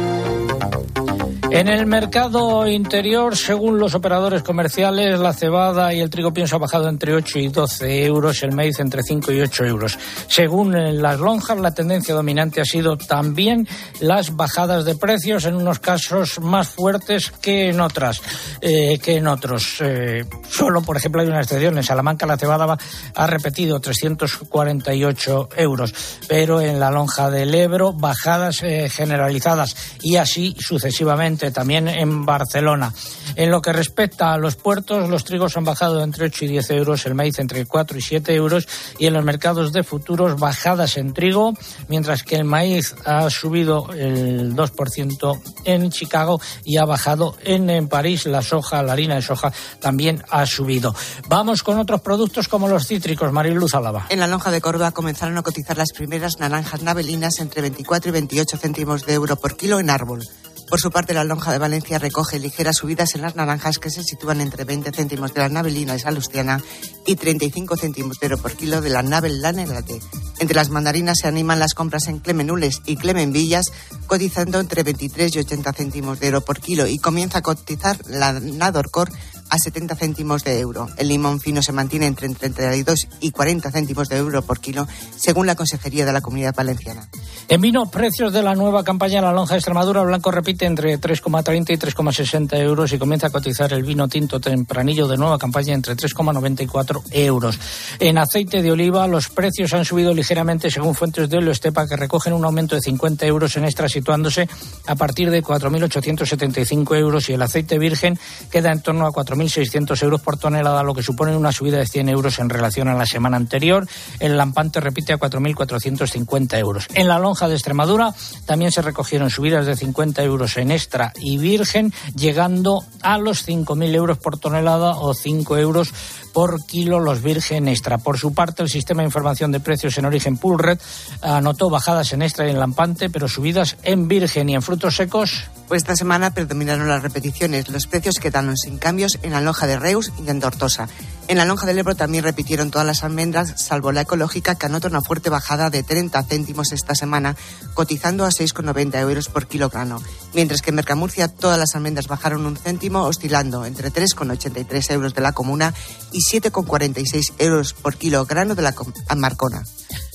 [1.50, 6.58] En el mercado interior, según los operadores comerciales, la cebada y el trigo pienso ha
[6.58, 9.96] bajado entre 8 y 12 euros, el maíz entre 5 y 8 euros.
[10.26, 13.66] Según eh, las lonjas, la tendencia dominante ha sido también
[14.00, 18.20] las bajadas de precios, en unos casos más fuertes que en otras,
[18.60, 19.76] eh, que en otros.
[19.80, 21.78] Eh, solo, por ejemplo, hay una excepción.
[21.78, 22.76] En Salamanca la cebada
[23.14, 25.94] ha repetido 348 euros,
[26.28, 32.92] pero en la lonja del Ebro bajadas generalizadas y así sucesivamente también en Barcelona.
[33.34, 36.70] En lo que respecta a los puertos, los trigos han bajado entre 8 y 10
[36.70, 38.66] euros, el maíz entre 4 y 7 euros
[38.98, 41.52] y en los mercados de futuros bajadas en trigo,
[41.88, 48.26] mientras que el maíz ha subido el 2% en Chicago y ha bajado en, París.
[48.26, 50.94] La soja, la harina de soja también ha subido.
[51.28, 53.32] Vamos con otros productos como los cítricos.
[53.32, 54.06] Mariluz Álava.
[54.08, 58.12] En la lonja de Córdoba comenzaron a cotizar las primeras naranjas navelinas entre 24 y
[58.12, 60.22] 28 céntimos de euro por kilo en árbol.
[60.68, 64.02] Por su parte, la lonja de Valencia recoge ligeras subidas en las naranjas que se
[64.02, 66.60] sitúan entre 20 céntimos de la navelina y salustiana
[67.06, 70.00] y 35 céntimos por kilo de la navel lanelate.
[70.40, 73.66] Entre las mandarinas se animan las compras en Clemenules y Clemenvillas,
[74.08, 78.32] cotizando entre 23 y 80 céntimos de euro por kilo y comienza a cotizar la
[78.32, 79.08] Nadorcor
[79.50, 80.88] a 70 céntimos de euro.
[80.96, 85.46] El limón fino se mantiene entre 32 y 40 céntimos de euro por kilo, según
[85.46, 87.08] la Consejería de la Comunidad Valenciana.
[87.48, 90.02] En vino, precios de la nueva campaña La Lonja de Extremadura.
[90.02, 95.06] Blanco repite entre 3,30 y 3,60 euros y comienza a cotizar el vino tinto tempranillo
[95.06, 97.58] de nueva campaña entre 3,94 euros.
[98.00, 101.96] En aceite de oliva, los precios han subido ligeramente según fuentes de Olo Estepa, que
[101.96, 104.48] recogen un aumento de 50 euros en extra, situándose
[104.86, 108.18] a partir de 4.875 euros y el aceite virgen
[108.50, 112.08] queda en torno a 4.600 euros por tonelada, lo que supone una subida de 100
[112.08, 113.86] euros en relación a la semana anterior.
[114.18, 116.88] El lampante repite a 4.450 euros.
[116.94, 118.14] En la lonja de Extremadura
[118.46, 123.94] también se recogieron subidas de 50 euros en extra y virgen, llegando a los 5.000
[123.94, 125.92] euros por tonelada o 5 euros
[126.36, 127.96] por kilo los virgen extra.
[127.96, 130.78] Por su parte, el sistema de información de precios en origen Pulred
[131.22, 135.44] anotó bajadas en extra y en lampante, pero subidas en virgen y en frutos secos.
[135.66, 137.70] Pues esta semana predominaron las repeticiones.
[137.70, 140.88] Los precios quedaron sin cambios en la lonja de Reus y en Tortosa.
[141.28, 144.86] En la lonja del Ebro también repitieron todas las almendras, salvo la ecológica, que anota
[144.86, 147.34] una fuerte bajada de 30 céntimos esta semana,
[147.74, 150.00] cotizando a 6,90 euros por kilogramo.
[150.34, 155.22] Mientras que en Mercamurcia todas las almendras bajaron un céntimo, oscilando entre 3,83 euros de
[155.22, 155.74] la comuna
[156.12, 158.74] y 7,46 euros por kilogramo de la
[159.16, 159.62] Marcona.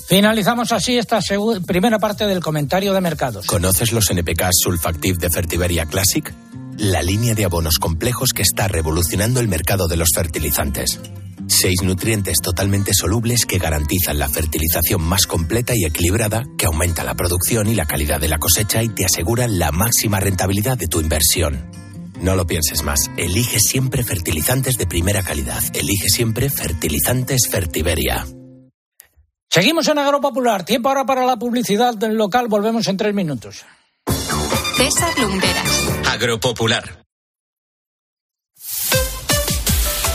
[0.07, 1.21] Finalizamos así esta
[1.65, 3.45] primera parte del comentario de mercados.
[3.45, 6.33] ¿Conoces los NPK Sulfactive de Fertiberia Classic?
[6.77, 10.99] La línea de abonos complejos que está revolucionando el mercado de los fertilizantes.
[11.47, 17.15] Seis nutrientes totalmente solubles que garantizan la fertilización más completa y equilibrada, que aumenta la
[17.15, 20.99] producción y la calidad de la cosecha y te aseguran la máxima rentabilidad de tu
[20.99, 21.69] inversión.
[22.21, 23.09] No lo pienses más.
[23.17, 25.63] Elige siempre fertilizantes de primera calidad.
[25.73, 28.25] Elige siempre fertilizantes Fertiberia.
[29.49, 30.63] Seguimos en Agropopular.
[30.63, 32.47] Tiempo ahora para la publicidad del local.
[32.47, 33.65] Volvemos en tres minutos.
[34.77, 35.89] César Lumberas.
[36.09, 37.03] Agropopular.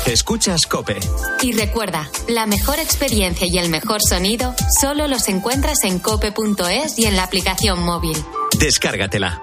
[0.06, 1.00] Escuchas Cope.
[1.42, 7.06] Y recuerda, la mejor experiencia y el mejor sonido solo los encuentras en cope.es y
[7.06, 8.16] en la aplicación móvil.
[8.56, 9.42] Descárgatela.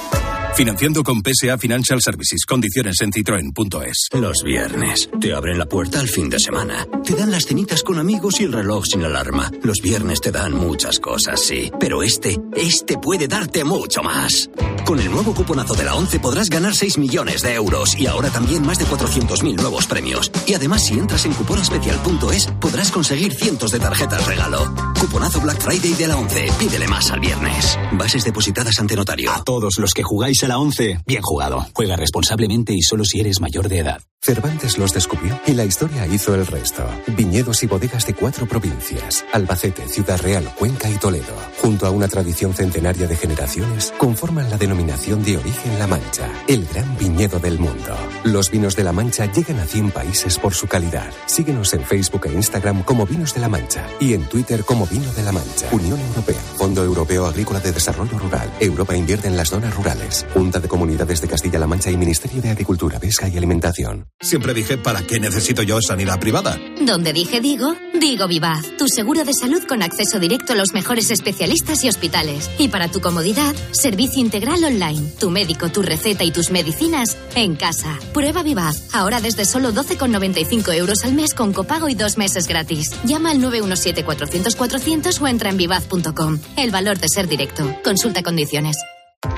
[0.61, 2.45] Financiando con PSA Financial Services.
[2.45, 4.09] Condiciones en citroen.es.
[4.11, 5.09] Los viernes.
[5.19, 6.85] Te abren la puerta al fin de semana.
[7.03, 9.49] Te dan las cenitas con amigos y el reloj sin alarma.
[9.63, 11.71] Los viernes te dan muchas cosas, sí.
[11.79, 14.51] Pero este, este puede darte mucho más.
[14.85, 18.29] Con el nuevo cuponazo de la 11 podrás ganar 6 millones de euros y ahora
[18.29, 20.31] también más de 400.000 nuevos premios.
[20.45, 24.71] Y además, si entras en cuponespecial.es, podrás conseguir cientos de tarjetas regalo.
[24.99, 26.51] Cuponazo Black Friday de la 11.
[26.59, 27.79] Pídele más al viernes.
[27.93, 29.31] Bases depositadas ante notario.
[29.31, 31.65] A todos los que jugáis a la 11, bien jugado.
[31.73, 34.01] Juega responsablemente y solo si eres mayor de edad.
[34.23, 36.87] Cervantes los descubrió y la historia hizo el resto.
[37.07, 42.07] Viñedos y bodegas de cuatro provincias, Albacete, Ciudad Real, Cuenca y Toledo, junto a una
[42.07, 47.57] tradición centenaria de generaciones, conforman la denominación de origen La Mancha, el gran viñedo del
[47.57, 47.97] mundo.
[48.23, 51.11] Los vinos de La Mancha llegan a 100 países por su calidad.
[51.25, 55.11] Síguenos en Facebook e Instagram como Vinos de La Mancha y en Twitter como Vino
[55.13, 55.67] de La Mancha.
[55.71, 58.53] Unión Europea, Fondo Europeo Agrícola de Desarrollo Rural.
[58.59, 60.27] Europa invierte en las zonas rurales.
[60.33, 64.07] Junta de Comunidades de Castilla-La Mancha y Ministerio de Agricultura, Pesca y Alimentación.
[64.19, 66.57] Siempre dije, ¿para qué necesito yo sanidad privada?
[66.85, 71.11] Donde dije digo, digo Vivaz, tu seguro de salud con acceso directo a los mejores
[71.11, 72.49] especialistas y hospitales.
[72.57, 77.55] Y para tu comodidad, servicio integral online, tu médico, tu receta y tus medicinas en
[77.55, 77.99] casa.
[78.13, 82.91] Prueba Vivaz, ahora desde solo 12,95 euros al mes con copago y dos meses gratis.
[83.03, 86.39] Llama al 917-400-400 o entra en vivaz.com.
[86.55, 87.63] El valor de ser directo.
[87.83, 88.77] Consulta condiciones.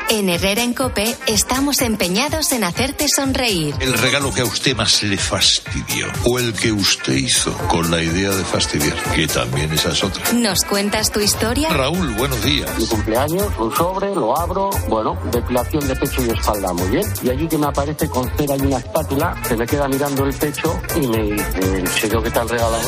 [0.10, 3.76] En Herrera en Cope estamos empeñados en hacerte sonreír.
[3.80, 8.02] El regalo que a usted más le fastidió o el que usted hizo con la
[8.02, 10.24] idea de fastidiar, que también esa es otra.
[10.34, 11.68] ¿Nos cuentas tu historia?
[11.70, 12.70] Raúl, buenos días.
[12.78, 17.14] Mi cumpleaños, un sobre, lo abro, bueno, depilación de pecho y espalda, muy bien.
[17.24, 20.34] Y allí que me aparece con cera y una espátula, se me queda mirando el
[20.34, 22.88] pecho y me dice, ¿en serio qué tal regalado?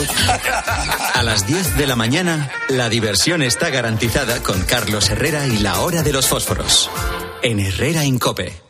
[1.14, 5.82] A las 10 de la mañana, la diversión está garantizada con Carlos Herrera y la
[5.82, 6.85] hora de los fósforos.
[7.42, 8.66] En Herrera Incope.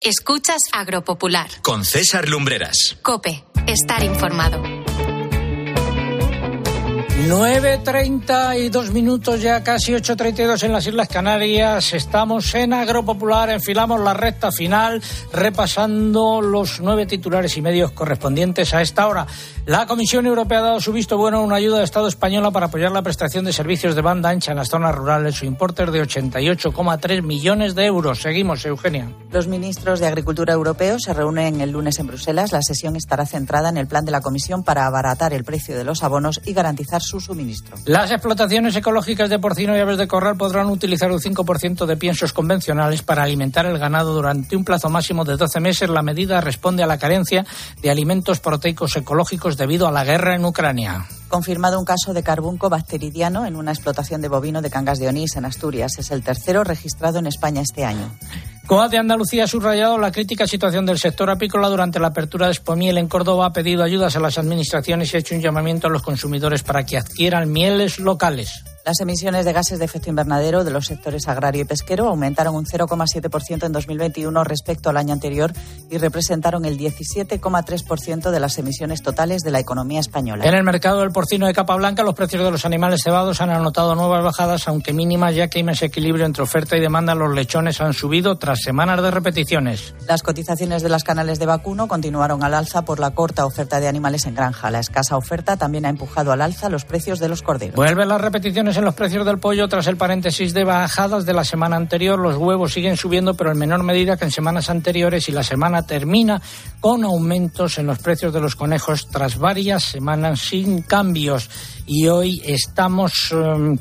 [0.00, 1.48] Escuchas Agropopular.
[1.62, 2.98] Con César Lumbreras.
[3.02, 4.81] Cope, estar informado.
[7.20, 11.92] 9.32 minutos, ya casi 8.32 en las Islas Canarias.
[11.92, 18.80] Estamos en Agropopular, enfilamos la recta final, repasando los nueve titulares y medios correspondientes a
[18.80, 19.26] esta hora.
[19.66, 22.66] La Comisión Europea ha dado su visto bueno a una ayuda de Estado española para
[22.66, 25.36] apoyar la prestación de servicios de banda ancha en las zonas rurales.
[25.36, 28.20] Su importe es de 88,3 millones de euros.
[28.20, 29.12] Seguimos, Eugenia.
[29.30, 32.50] Los ministros de Agricultura europeos se reúnen el lunes en Bruselas.
[32.50, 35.84] La sesión estará centrada en el plan de la Comisión para abaratar el precio de
[35.84, 37.76] los abonos y garantizar su suministro.
[37.86, 42.32] Las explotaciones ecológicas de porcino y aves de corral podrán utilizar un 5% de piensos
[42.32, 45.90] convencionales para alimentar el ganado durante un plazo máximo de 12 meses.
[45.90, 47.44] La medida responde a la carencia
[47.80, 51.06] de alimentos proteicos ecológicos debido a la guerra en Ucrania.
[51.32, 55.34] Confirmado un caso de carbunco bacteridiano en una explotación de bovino de Cangas de Onís,
[55.36, 55.92] en Asturias.
[55.98, 58.12] Es el tercero registrado en España este año.
[58.66, 62.52] COA de Andalucía ha subrayado la crítica situación del sector apícola durante la apertura de
[62.52, 63.46] Expomiel en Córdoba.
[63.46, 66.84] Ha pedido ayudas a las administraciones y ha hecho un llamamiento a los consumidores para
[66.84, 68.62] que adquieran mieles locales.
[68.84, 72.64] Las emisiones de gases de efecto invernadero de los sectores agrario y pesquero aumentaron un
[72.64, 75.52] 0,7% en 2021 respecto al año anterior
[75.88, 80.44] y representaron el 17,3% de las emisiones totales de la economía española.
[80.44, 83.50] En el mercado del porcino de capa blanca, los precios de los animales cebados han
[83.50, 87.14] anotado nuevas bajadas, aunque mínimas, ya que hay más equilibrio entre oferta y demanda.
[87.14, 89.94] Los lechones han subido tras semanas de repeticiones.
[90.08, 93.86] Las cotizaciones de las canales de vacuno continuaron al alza por la corta oferta de
[93.86, 94.72] animales en granja.
[94.72, 97.76] La escasa oferta también ha empujado al alza los precios de los corderos.
[97.76, 101.44] Vuelven las repeticiones en los precios del pollo tras el paréntesis de bajadas de la
[101.44, 102.18] semana anterior.
[102.18, 105.86] Los huevos siguen subiendo, pero en menor medida que en semanas anteriores y la semana
[105.86, 106.40] termina
[106.80, 111.50] con aumentos en los precios de los conejos tras varias semanas sin cambios.
[111.86, 113.32] Y hoy estamos.
[113.32, 113.76] Um,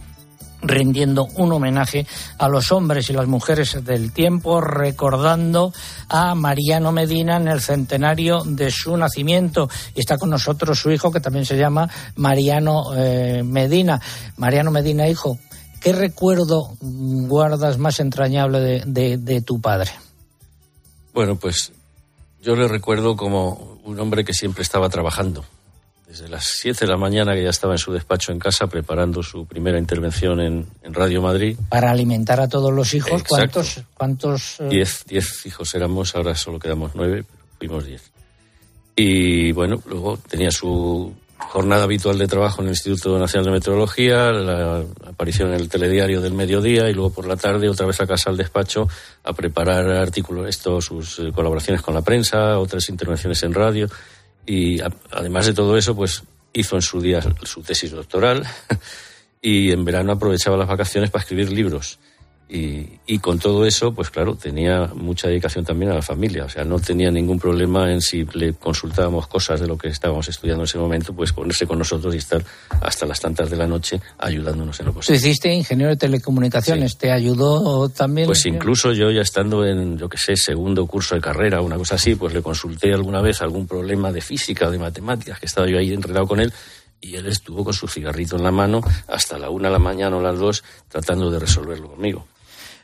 [0.62, 2.06] rendiendo un homenaje
[2.38, 5.74] a los hombres y las mujeres del tiempo, recordando
[6.10, 9.70] a Mariano Medina en el centenario de su nacimiento.
[9.96, 14.00] Y está con nosotros su hijo, que también se llama Mariano eh, Medina.
[14.38, 15.38] Mariano Medina, hijo,
[15.80, 19.92] ¿qué recuerdo guardas más entrañable de, tu padre?
[21.14, 21.74] Bueno, pues
[22.42, 25.44] yo le recuerdo como un hombre que siempre estaba trabajando
[26.12, 29.24] desde las 7 de la mañana que ya estaba en su despacho en casa preparando
[29.24, 31.58] su primera intervención en, en Radio Madrid.
[31.70, 33.62] Para alimentar a todos los hijos, Exacto.
[33.62, 33.84] ¿cuántos?
[33.94, 34.68] cuántos eh?
[34.70, 38.12] Diez, diez hijos éramos, ahora solo quedamos nueve, pero fuimos diez.
[38.94, 44.32] Y bueno, luego tenía su jornada habitual de trabajo en el Instituto Nacional de Meteorología,
[44.34, 48.06] la aparición en el telediario del mediodía y luego por la tarde otra vez a
[48.06, 48.90] casa al despacho
[49.24, 53.88] a preparar artículos, esto, sus colaboraciones con la prensa, otras intervenciones en radio
[54.46, 54.80] y
[55.12, 56.24] además de todo eso, pues
[56.54, 58.46] hizo en su día su tesis doctoral
[59.42, 62.00] y en verano aprovechaba las vacaciones para escribir libros.
[62.54, 66.44] Y, con todo eso, pues claro, tenía mucha dedicación también a la familia.
[66.44, 70.28] O sea, no tenía ningún problema en si le consultábamos cosas de lo que estábamos
[70.28, 72.44] estudiando en ese momento, pues ponerse con nosotros y estar
[72.82, 75.18] hasta las tantas de la noche ayudándonos en lo posible.
[75.18, 78.28] Tú hiciste ingeniero de telecomunicaciones, ¿te ayudó también?
[78.28, 81.96] Pues incluso yo ya estando en, yo que sé, segundo curso de carrera, una cosa
[81.96, 85.70] así, pues le consulté alguna vez algún problema de física o de matemáticas, que estaba
[85.70, 86.52] yo ahí enredado con él,
[87.00, 90.18] y él estuvo con su cigarrito en la mano hasta la una de la mañana
[90.18, 92.28] o las dos tratando de resolverlo conmigo.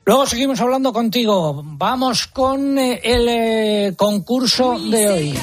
[0.08, 1.62] Luego seguimos hablando contigo.
[1.66, 5.40] Vamos con eh, el eh, concurso de hoy.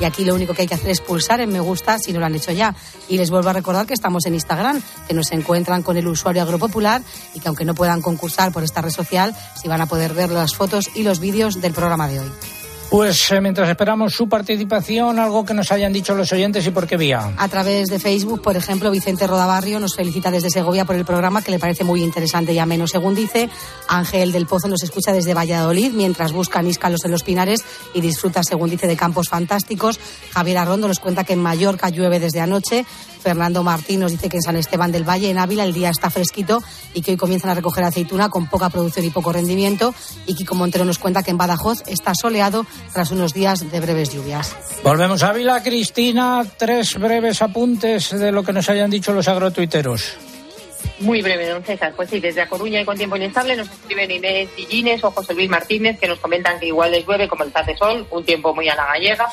[0.00, 2.20] y aquí lo único que hay que hacer es pulsar en me gusta si no
[2.20, 2.74] lo han hecho ya.
[3.08, 6.42] Y les vuelvo a recordar que estamos en Instagram, que nos encuentran con el usuario
[6.42, 7.02] agropopular
[7.34, 10.30] y que aunque no puedan concursar por esta red social, sí van a poder ver
[10.30, 12.61] las fotos y los vídeos del programa de hoy.
[12.92, 16.86] Pues eh, mientras esperamos su participación, algo que nos hayan dicho los oyentes y por
[16.86, 17.32] qué vía.
[17.38, 21.40] A través de Facebook, por ejemplo, Vicente Rodabarrio nos felicita desde Segovia por el programa
[21.40, 23.48] que le parece muy interesante y ameno, según dice.
[23.88, 27.64] Ángel del Pozo nos escucha desde Valladolid mientras busca níscalos en los pinares
[27.94, 29.98] y disfruta, según dice, de campos fantásticos.
[30.34, 32.84] Javier Arrondo nos cuenta que en Mallorca llueve desde anoche.
[33.22, 36.10] Fernando Martín nos dice que en San Esteban del Valle, en Ávila, el día está
[36.10, 36.62] fresquito
[36.92, 39.94] y que hoy comienzan a recoger aceituna con poca producción y poco rendimiento.
[40.26, 44.12] Y Kiko Montero nos cuenta que en Badajoz está soleado tras unos días de breves
[44.12, 44.54] lluvias.
[44.82, 46.44] Volvemos a Ávila, Cristina.
[46.58, 50.16] Tres breves apuntes de lo que nos hayan dicho los agrotuiteros.
[50.98, 51.92] Muy breve, don César.
[51.96, 55.34] Pues sí, desde A Coruña y con tiempo inestable nos escriben Inés Gillines o José
[55.34, 58.54] Luis Martínez que nos comentan que igual les llueve como el de sol, un tiempo
[58.54, 59.26] muy a la gallega.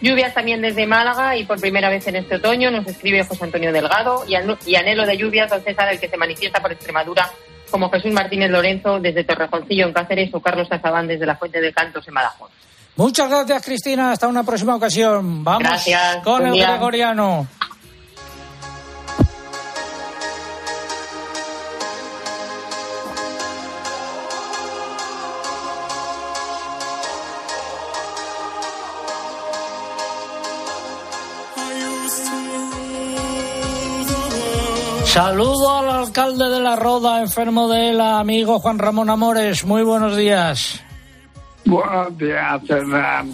[0.00, 3.72] Lluvias también desde Málaga y por primera vez en este otoño nos escribe José Antonio
[3.72, 4.34] Delgado y,
[4.76, 7.30] anhelo de lluvias, don César, el que se manifiesta por Extremadura
[7.70, 11.72] como Jesús Martínez Lorenzo desde Torrejoncillo en Cáceres o Carlos Azabán desde la Fuente de
[11.72, 12.50] Cantos en Badajoz.
[12.96, 14.12] Muchas gracias, Cristina.
[14.12, 15.44] Hasta una próxima ocasión.
[15.44, 15.84] Vamos
[16.24, 17.46] con el gregoriano.
[35.16, 39.64] Saludo al alcalde de La Roda, enfermo de la amigo Juan Ramón Amores.
[39.64, 40.84] Muy buenos días.
[41.64, 43.32] Buenos días, Hernán.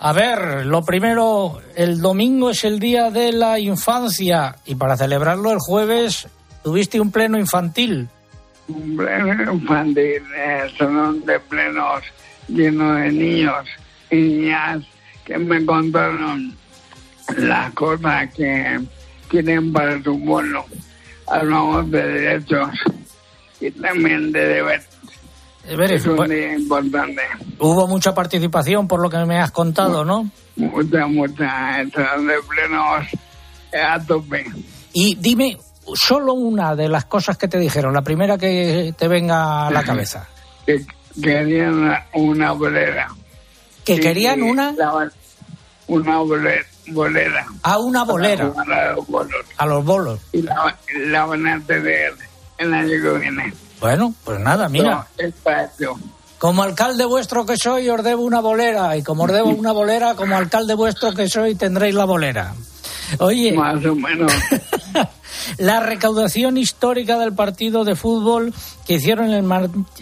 [0.00, 5.52] A ver, lo primero, el domingo es el día de la infancia y para celebrarlo
[5.52, 6.26] el jueves
[6.64, 8.08] tuviste un pleno infantil.
[8.66, 10.24] Un pleno infantil,
[10.76, 12.02] son de plenos
[12.48, 13.68] llenos de niños
[14.10, 14.82] y niñas
[15.24, 16.52] que me contaron
[17.36, 18.80] las cosas que
[19.28, 20.66] quieren para su pueblo
[21.32, 22.68] hablamos de derechos
[23.60, 24.86] y también de deberes.
[25.64, 27.22] es muy importante.
[27.58, 30.28] Hubo mucha participación por lo que me has contado, ¿no?
[30.56, 31.80] Mucha, mucha.
[31.80, 33.06] Están de plenos
[33.72, 34.44] a tope.
[34.92, 35.58] Y dime
[35.94, 39.82] solo una de las cosas que te dijeron, la primera que te venga a la
[39.84, 40.28] cabeza.
[40.66, 40.84] que
[41.20, 43.08] querían una bolera.
[43.84, 44.74] ¿Que querían una?
[45.88, 47.46] una bolera bolera.
[47.62, 48.52] A una bolera.
[48.56, 49.44] A los bolos.
[49.56, 50.20] A los bolos.
[50.32, 52.14] Y la, van a tener
[52.58, 53.52] el año que viene.
[53.80, 55.06] Bueno, pues nada, mira.
[55.78, 55.98] No.
[56.38, 58.96] Como alcalde vuestro que soy, os debo una bolera.
[58.96, 62.54] Y como os debo una bolera, como alcalde vuestro que soy, tendréis la bolera.
[63.18, 63.52] Oye.
[63.52, 64.32] Más o menos.
[65.58, 68.54] la recaudación histórica del partido de fútbol
[68.86, 69.44] que hicieron el,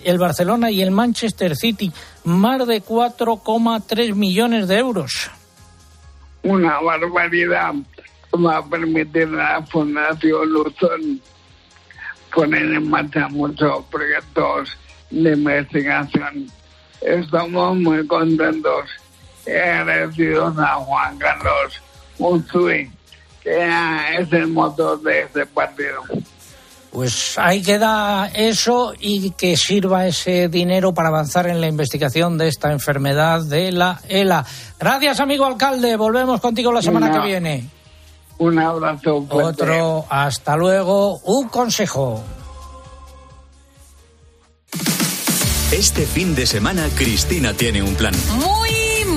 [0.04, 1.92] el Barcelona y el Manchester City,
[2.24, 5.30] más de 4,3 millones de euros.
[6.42, 7.74] Una barbaridad
[8.32, 11.20] va a permitir a la Fundación Luzón
[12.34, 14.76] poner en marcha muchos proyectos
[15.10, 16.46] de investigación.
[17.00, 18.90] Estamos muy contentos
[19.46, 21.82] y agradecidos a Juan Carlos
[22.18, 22.90] Unsui,
[23.42, 23.68] que
[24.18, 26.02] es el motor de este partido.
[26.92, 32.48] Pues ahí queda eso y que sirva ese dinero para avanzar en la investigación de
[32.48, 34.44] esta enfermedad de la ELA.
[34.78, 35.96] Gracias, amigo alcalde.
[35.96, 37.68] Volvemos contigo la semana que viene.
[38.38, 39.26] Un abrazo.
[39.28, 41.18] Otro, hasta luego.
[41.24, 42.22] Un consejo.
[45.72, 48.12] Este fin de semana Cristina tiene un plan.
[48.36, 48.59] Muy,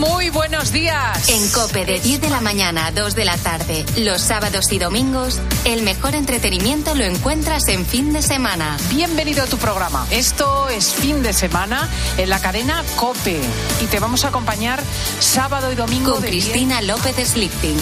[0.10, 1.30] muy buenos días.
[1.30, 4.80] En Cope de 10 de la mañana a 2 de la tarde, los sábados y
[4.80, 8.78] domingos, el mejor entretenimiento lo encuentras en fin de semana.
[8.90, 10.06] Bienvenido a tu programa.
[10.12, 13.40] Esto es fin de semana en la cadena Cope
[13.82, 14.82] y te vamos a acompañar
[15.20, 17.78] sábado y domingo con Cristina López Slichting.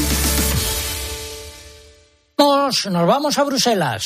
[2.37, 4.03] Nos, nos vamos a Bruselas.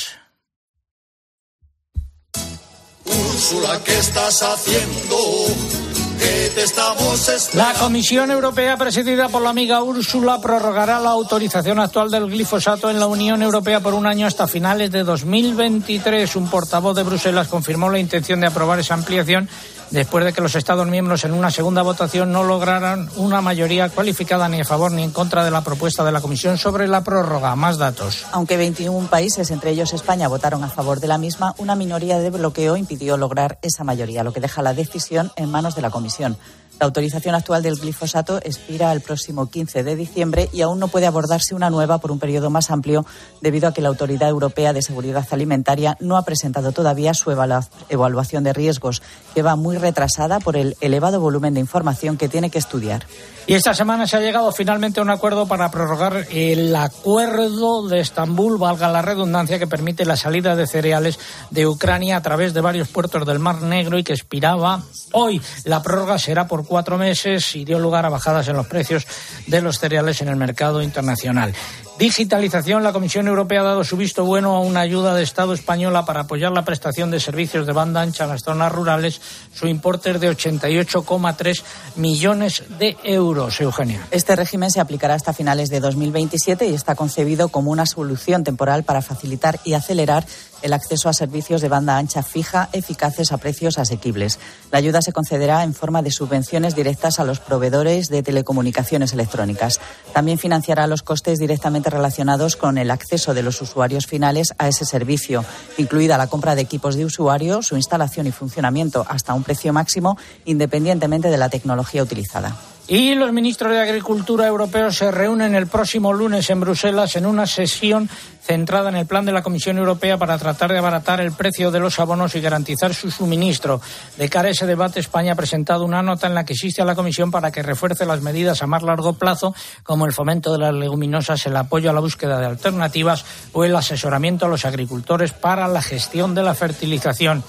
[3.05, 5.85] Úrsula, ¿qué estás haciendo?
[6.26, 7.06] ¿Qué te estamos
[7.54, 13.00] la Comisión Europea, presidida por la amiga Úrsula, prorrogará la autorización actual del glifosato en
[13.00, 16.36] la Unión Europea por un año hasta finales de 2023.
[16.36, 19.48] Un portavoz de Bruselas confirmó la intención de aprobar esa ampliación
[19.92, 24.50] después de que los Estados miembros en una segunda votación no lograran una mayoría cualificada
[24.50, 27.56] ni a favor ni en contra de la propuesta de la Comisión sobre la prórroga.
[27.56, 28.26] Más datos.
[28.32, 32.30] Aunque 21 países, entre ellos España, votaron a favor de la misma, una minoría de
[32.30, 36.14] bloqueo impidió lograr esa mayoría, lo que deja la decisión en manos de la Comisión.
[36.18, 36.38] Televisión.
[36.80, 41.06] La autorización actual del glifosato expira el próximo 15 de diciembre y aún no puede
[41.06, 43.06] abordarse una nueva por un periodo más amplio
[43.40, 48.44] debido a que la Autoridad Europea de Seguridad Alimentaria no ha presentado todavía su evaluación
[48.44, 49.02] de riesgos,
[49.34, 53.06] que va muy retrasada por el elevado volumen de información que tiene que estudiar.
[53.48, 58.00] Y esta semana se ha llegado finalmente a un acuerdo para prorrogar el acuerdo de
[58.00, 61.20] Estambul, valga la redundancia, que permite la salida de cereales
[61.52, 65.40] de Ucrania a través de varios puertos del Mar Negro y que expiraba hoy.
[65.64, 69.07] La prórroga será por cuatro meses y dio lugar a bajadas en los precios
[69.47, 71.53] de los cereales en el mercado internacional.
[71.97, 72.84] Digitalización.
[72.84, 76.22] La Comisión Europea ha dado su visto bueno a una ayuda de Estado española para
[76.22, 79.22] apoyar la prestación de servicios de banda ancha en las zonas rurales.
[79.53, 81.63] Su importe es de 88,3
[81.95, 83.61] millones de euros.
[83.61, 84.05] Eugenia.
[84.11, 88.84] Este régimen se aplicará hasta finales de 2027 y está concebido como una solución temporal
[88.84, 90.26] para facilitar y acelerar
[90.66, 94.39] el acceso a servicios de banda ancha fija eficaces a precios asequibles.
[94.72, 99.80] La ayuda se concederá en forma de subvenciones directas a los proveedores de telecomunicaciones electrónicas.
[100.11, 104.86] También financiará los costes directamente relacionados con el acceso de los usuarios finales a ese
[104.86, 105.45] servicio,
[105.78, 110.18] incluida la compra de equipos de usuario, su instalación y funcionamiento hasta un precio máximo,
[110.45, 112.55] independientemente de la tecnología utilizada.
[112.88, 117.48] Y los ministros de Agricultura europeos se reúnen el próximo lunes en Bruselas en una
[117.48, 118.08] sesión
[118.44, 121.80] centrada en el plan de la Comisión Europea para tratar de abaratar el precio de
[121.80, 123.82] los abonos y garantizar su suministro.
[124.18, 126.86] De cara a ese debate, España ha presentado una nota en la que existe a
[126.86, 130.60] la Comisión para que refuerce las medidas a más largo plazo, como el fomento de
[130.60, 135.32] las leguminosas, el apoyo a la búsqueda de alternativas o el asesoramiento a los agricultores
[135.32, 137.44] para la gestión de la fertilización.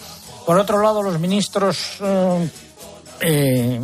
[0.46, 2.48] Por otro lado, los ministros eh,
[3.20, 3.80] eh,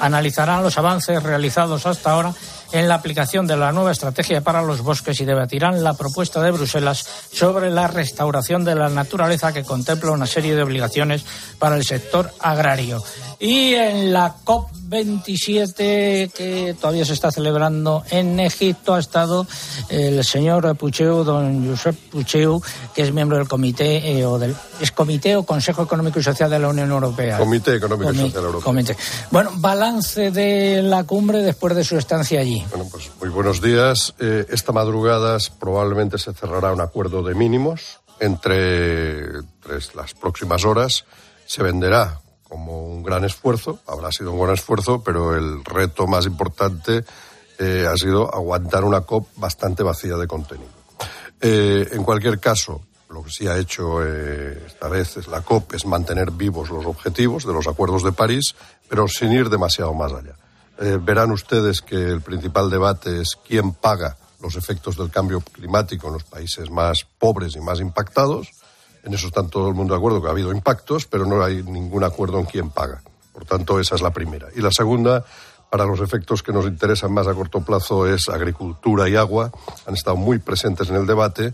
[0.00, 2.34] analizarán los avances realizados hasta ahora
[2.72, 6.50] en la aplicación de la nueva estrategia para los bosques y debatirán la propuesta de
[6.50, 11.24] Bruselas sobre la restauración de la naturaleza que contempla una serie de obligaciones
[11.58, 13.02] para el sector agrario.
[13.42, 19.48] Y en la COP27 que todavía se está celebrando en Egipto ha estado
[19.88, 22.62] el señor Pucheu, don Josep Pucheu,
[22.94, 26.48] que es miembro del comité eh, o del es comité o Consejo Económico y Social
[26.50, 27.36] de la Unión Europea.
[27.36, 28.62] Comité Económico y Social Europeo.
[28.62, 28.96] Comité.
[29.32, 32.64] Bueno, balance de la cumbre después de su estancia allí.
[32.70, 34.14] Bueno, pues muy buenos días.
[34.20, 41.06] Eh, esta madrugada probablemente se cerrará un acuerdo de mínimos entre, entre las próximas horas.
[41.44, 42.20] Se venderá
[42.52, 47.02] como un gran esfuerzo, habrá sido un gran esfuerzo, pero el reto más importante
[47.58, 50.68] eh, ha sido aguantar una COP bastante vacía de contenido.
[51.40, 55.72] Eh, en cualquier caso, lo que sí ha hecho eh, esta vez es la COP
[55.72, 58.54] es mantener vivos los objetivos de los acuerdos de París,
[58.86, 60.36] pero sin ir demasiado más allá.
[60.98, 66.14] verán ustedes que el principal debate es quién paga los efectos del cambio climático en
[66.14, 68.50] los países más pobres y más impactados
[69.02, 71.62] En eso está todo el mundo de acuerdo que ha habido impactos, pero no hay
[71.62, 73.02] ningún acuerdo en quién paga.
[73.32, 74.48] Por tanto, esa es la primera.
[74.54, 75.24] Y la segunda,
[75.70, 79.50] para los efectos que nos interesan más a corto plazo, es agricultura y agua.
[79.86, 81.52] Han estado muy presentes en el debate,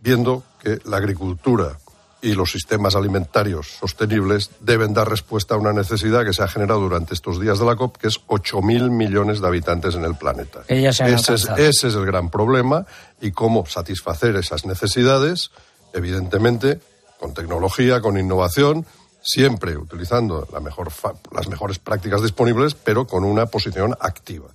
[0.00, 1.78] viendo que la agricultura
[2.22, 6.80] y los sistemas alimentarios sostenibles deben dar respuesta a una necesidad que se ha generado
[6.80, 10.60] durante estos días de la COP, que es 8.000 millones de habitantes en el planeta.
[10.68, 12.84] ese, es, ese es el gran problema
[13.20, 15.50] y cómo satisfacer esas necesidades,
[15.92, 16.80] evidentemente,
[17.18, 18.86] con tecnología, con innovación,
[19.22, 20.90] siempre utilizando la mejor
[21.32, 24.48] las mejores prácticas disponibles, pero con una posición activa.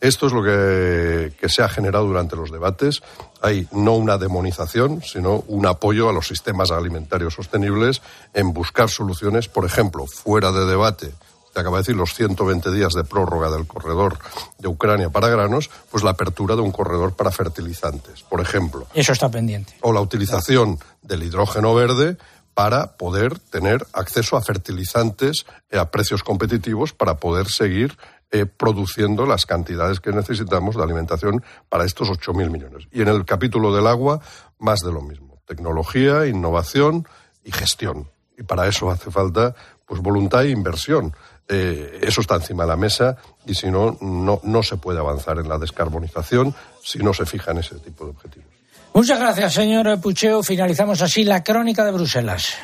[0.00, 3.02] Esto es lo que, se ha generado durante los debates.
[3.40, 8.02] Hay no una demonización, sino un apoyo a los sistemas alimentarios sostenibles
[8.34, 11.12] en buscar soluciones, por ejemplo, fuera de debate
[11.52, 14.18] te acaba de decir los 120 días de prórroga del corredor
[14.58, 18.86] de Ucrania para granos, pues la apertura de un corredor para fertilizantes, por ejemplo.
[18.94, 19.74] Eso está pendiente.
[19.82, 22.16] O la utilización del hidrógeno verde
[22.54, 27.96] para poder tener acceso a fertilizantes a precios competitivos para poder seguir
[28.30, 32.88] eh, produciendo las cantidades que necesitamos de alimentación para estos 8.000 millones.
[32.90, 34.20] Y en el capítulo del agua,
[34.58, 35.42] más de lo mismo.
[35.46, 37.06] Tecnología, innovación
[37.44, 38.10] y gestión.
[38.38, 39.54] Y para eso hace falta
[39.86, 41.14] pues voluntad e inversión.
[41.54, 45.38] Eh, eso está encima de la mesa y si no, no, no se puede avanzar
[45.38, 48.48] en la descarbonización si no se fija en ese tipo de objetivos.
[48.94, 50.42] Muchas gracias, señor Pucheo.
[50.42, 52.54] Finalizamos así la crónica de Bruselas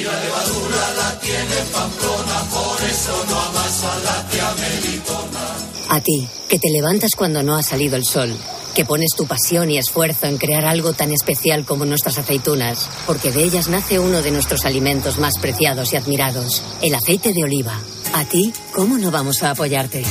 [0.00, 4.89] y la levadura la tiene Pamplona, por eso no amasa la tía Melitona.
[5.92, 8.32] A ti, que te levantas cuando no ha salido el sol,
[8.76, 13.32] que pones tu pasión y esfuerzo en crear algo tan especial como nuestras aceitunas, porque
[13.32, 17.76] de ellas nace uno de nuestros alimentos más preciados y admirados, el aceite de oliva.
[18.14, 20.04] A ti, ¿cómo no vamos a apoyarte?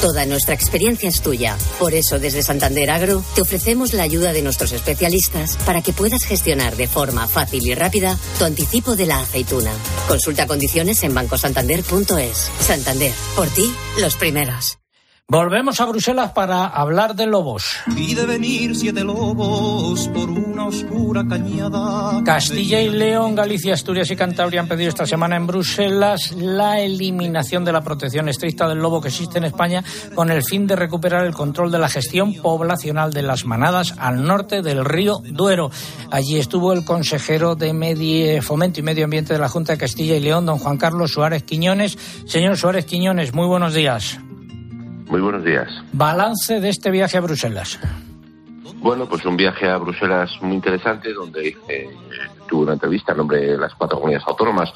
[0.00, 1.58] Toda nuestra experiencia es tuya.
[1.78, 6.24] Por eso, desde Santander Agro, te ofrecemos la ayuda de nuestros especialistas para que puedas
[6.24, 9.72] gestionar de forma fácil y rápida tu anticipo de la aceituna.
[10.08, 12.50] Consulta condiciones en bancosantander.es.
[12.60, 13.70] Santander, por ti,
[14.00, 14.78] los primeros.
[15.28, 17.64] Volvemos a Bruselas para hablar de lobos.
[17.96, 22.22] Pide venir siete lobos por una oscura cañada.
[22.24, 27.64] Castilla y León, Galicia, Asturias y Cantabria han pedido esta semana en Bruselas la eliminación
[27.64, 29.82] de la protección estricta del lobo que existe en España
[30.14, 34.24] con el fin de recuperar el control de la gestión poblacional de las manadas al
[34.24, 35.72] norte del río Duero.
[36.12, 40.14] Allí estuvo el consejero de Medio, Fomento y Medio Ambiente de la Junta de Castilla
[40.14, 41.98] y León, don Juan Carlos Suárez Quiñones.
[42.26, 44.20] Señor Suárez Quiñones, muy buenos días.
[45.08, 45.68] Muy buenos días.
[45.92, 47.78] Balance de este viaje a Bruselas.
[48.76, 51.88] Bueno, pues un viaje a Bruselas muy interesante donde eh,
[52.48, 54.72] tuve una entrevista en nombre de las cuatro comunidades autónomas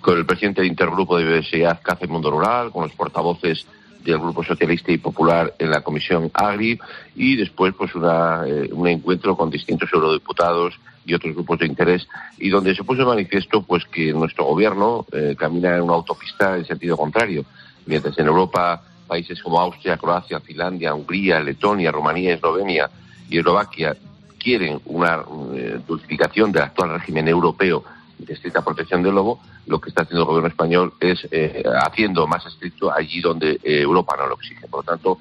[0.00, 3.66] con el presidente de Intergrupo de Biodiversidad CACE Mundo Rural, con los portavoces
[4.04, 6.78] del Grupo Socialista y Popular en la Comisión Agri
[7.14, 12.06] y después pues una, eh, un encuentro con distintos eurodiputados y otros grupos de interés
[12.38, 16.56] y donde se puso de manifiesto pues que nuestro gobierno eh, camina en una autopista
[16.56, 17.44] en sentido contrario.
[17.86, 22.88] Mientras en Europa países como Austria, Croacia, Finlandia, Hungría, Letonia, Rumanía, Eslovenia
[23.28, 23.96] y Eslovaquia
[24.38, 27.84] quieren una eh, dulcificación del actual régimen europeo
[28.18, 32.26] de estricta protección del lobo, lo que está haciendo el gobierno español es eh, haciendo
[32.26, 34.66] más estricto allí donde eh, Europa no lo exige.
[34.68, 35.18] Por lo tanto,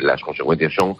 [0.00, 0.96] las consecuencias son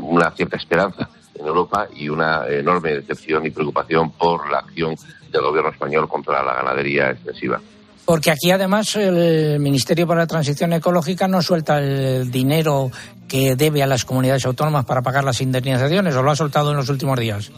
[0.00, 4.94] una cierta esperanza en Europa y una enorme decepción y preocupación por la acción
[5.32, 7.60] del gobierno español contra la ganadería extensiva.
[8.06, 12.90] Porque aquí además el Ministerio para la Transición Ecológica no suelta el dinero
[13.26, 16.76] que debe a las comunidades autónomas para pagar las indemnizaciones, o lo ha soltado en
[16.76, 17.50] los últimos días.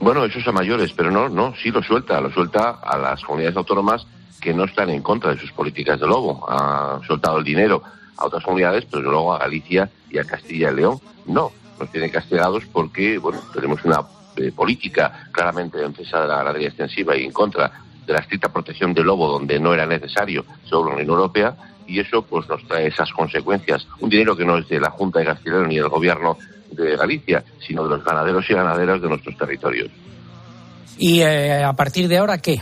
[0.00, 3.22] Bueno, eso es a mayores, pero no, no, sí lo suelta, lo suelta a las
[3.22, 4.06] comunidades autónomas
[4.38, 6.44] que no están en contra de sus políticas de lobo.
[6.46, 7.82] Ha soltado el dinero
[8.18, 11.52] a otras comunidades, pero luego a Galicia y a Castilla y León no.
[11.80, 14.02] Nos tienen castigados porque, bueno, tenemos una
[14.36, 18.52] eh, política claramente en defensa de la ganadería extensiva y en contra de la estricta
[18.52, 21.54] protección del lobo donde no era necesario, sobre la Unión Europea,
[21.86, 23.86] y eso pues nos trae esas consecuencias.
[24.00, 26.38] Un dinero que no es de la Junta de Castilla ni del Gobierno
[26.70, 29.90] de Galicia, sino de los ganaderos y ganaderas de nuestros territorios.
[30.98, 32.60] ¿Y eh, a partir de ahora qué?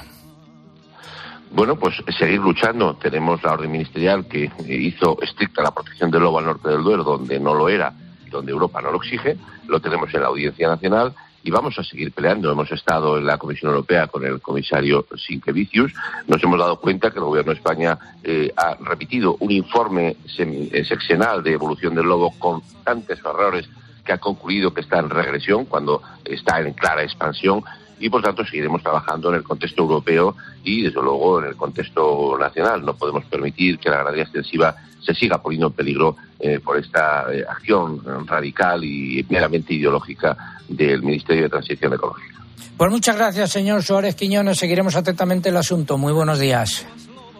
[1.50, 2.94] Bueno, pues seguir luchando.
[2.96, 7.04] Tenemos la orden ministerial que hizo estricta la protección del lobo al norte del Duero,
[7.04, 7.92] donde no lo era,
[8.30, 9.36] donde Europa no lo exige.
[9.68, 12.50] Lo tenemos en la Audiencia Nacional y vamos a seguir peleando.
[12.50, 15.92] Hemos estado en la Comisión Europea con el comisario Sinquevicius.
[16.26, 20.84] Nos hemos dado cuenta que el Gobierno de España eh, ha repetido un informe eh,
[20.84, 23.68] seccional de evolución del lobo con tantos errores
[24.04, 27.62] que ha concluido que está en regresión cuando está en clara expansión
[28.02, 30.34] y por tanto seguiremos trabajando en el contexto europeo
[30.64, 32.84] y desde luego en el contexto nacional.
[32.84, 37.32] No podemos permitir que la ganadería extensiva se siga poniendo en peligro eh, por esta
[37.32, 40.36] eh, acción radical y meramente ideológica
[40.68, 42.44] del Ministerio de Transición Ecológica.
[42.76, 44.58] Pues muchas gracias, señor Suárez Quiñones.
[44.58, 45.96] Seguiremos atentamente el asunto.
[45.96, 46.84] Muy buenos días.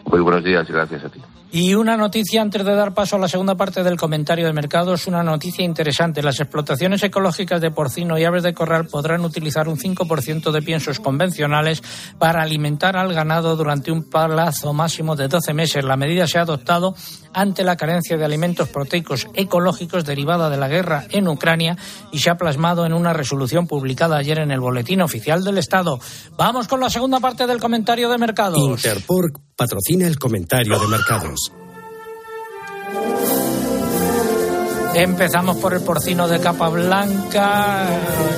[0.05, 1.21] Muy buenos días y gracias a ti.
[1.55, 4.95] Y una noticia antes de dar paso a la segunda parte del comentario de mercado
[4.95, 6.23] es una noticia interesante.
[6.23, 10.99] Las explotaciones ecológicas de porcino y aves de corral podrán utilizar un 5% de piensos
[10.99, 11.83] convencionales
[12.19, 15.85] para alimentar al ganado durante un plazo máximo de 12 meses.
[15.85, 16.95] La medida se ha adoptado
[17.35, 21.77] ante la carencia de alimentos proteicos ecológicos derivada de la guerra en Ucrania
[22.13, 26.01] y se ha plasmado en una resolución publicada ayer en el Boletín Oficial del Estado.
[26.39, 28.57] Vamos con la segunda parte del comentario de mercado.
[28.57, 31.42] Interpork patrocina el comentario de mercados.
[34.95, 37.87] Empezamos por el porcino de capa blanca,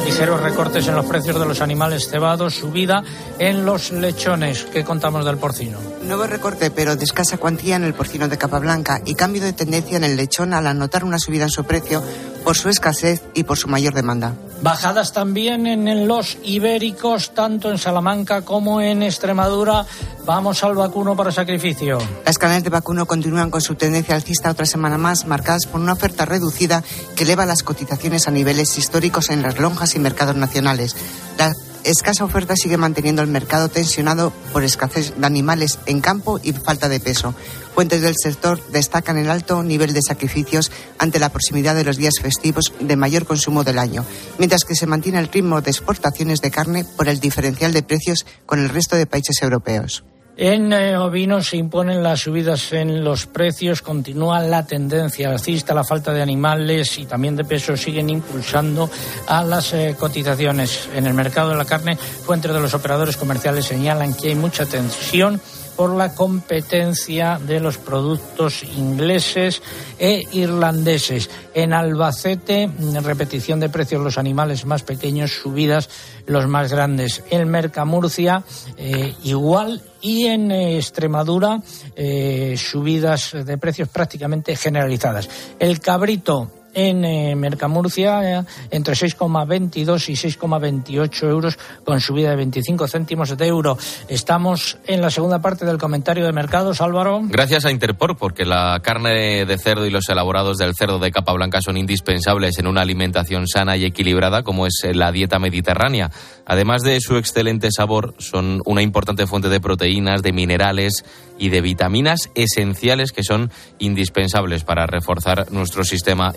[0.04, 3.02] ligeros recortes en los precios de los animales cebados, subida
[3.40, 4.64] en los lechones.
[4.72, 5.78] ¿Qué contamos del porcino?
[6.04, 9.52] Nuevo recorte, pero de escasa cuantía en el porcino de capa blanca y cambio de
[9.52, 12.02] tendencia en el lechón al anotar una subida en su precio
[12.44, 14.34] por su escasez y por su mayor demanda.
[14.62, 19.84] Bajadas también en los ibéricos, tanto en Salamanca como en Extremadura.
[20.24, 21.98] Vamos al vacuno para sacrificio.
[22.24, 25.92] Las cadenas de vacuno continúan con su tendencia alcista otra semana más, marcadas por una
[25.92, 26.82] oferta reducida
[27.16, 30.96] que eleva las cotizaciones a niveles históricos en las lonjas y mercados nacionales.
[31.38, 31.52] La
[31.84, 36.88] escasa oferta sigue manteniendo el mercado tensionado por escasez de animales en campo y falta
[36.88, 37.34] de peso.
[37.74, 42.14] Fuentes del sector destacan el alto nivel de sacrificios ante la proximidad de los días
[42.20, 44.04] festivos de mayor consumo del año,
[44.38, 48.26] mientras que se mantiene el ritmo de exportaciones de carne por el diferencial de precios
[48.46, 50.04] con el resto de países europeos.
[50.36, 55.84] En eh, ovinos se imponen las subidas en los precios, continúa la tendencia alcista, la
[55.84, 58.90] falta de animales y también de peso siguen impulsando
[59.28, 60.88] a las eh, cotizaciones.
[60.92, 64.66] En el mercado de la carne, fuentes de los operadores comerciales señalan que hay mucha
[64.66, 65.40] tensión
[65.76, 69.62] por la competencia de los productos ingleses
[69.98, 71.30] e irlandeses.
[71.54, 72.70] En Albacete,
[73.02, 75.88] repetición de precios los animales más pequeños, subidas
[76.26, 77.22] los más grandes.
[77.30, 78.44] En Mercamurcia,
[78.76, 79.82] eh, igual.
[80.00, 81.62] Y en eh, Extremadura,
[81.96, 85.30] eh, subidas de precios prácticamente generalizadas.
[85.58, 92.88] El cabrito en eh, Mercamurcia eh, entre 6,22 y 6,28 euros con subida de 25
[92.88, 93.78] céntimos de euro.
[94.08, 97.22] Estamos en la segunda parte del comentario de mercados, Álvaro.
[97.24, 101.32] Gracias a Interpor, porque la carne de cerdo y los elaborados del cerdo de capa
[101.32, 106.10] blanca son indispensables en una alimentación sana y equilibrada como es la dieta mediterránea.
[106.46, 111.04] Además de su excelente sabor, son una importante fuente de proteínas, de minerales
[111.38, 116.32] y de vitaminas esenciales que son indispensables para reforzar nuestro sistema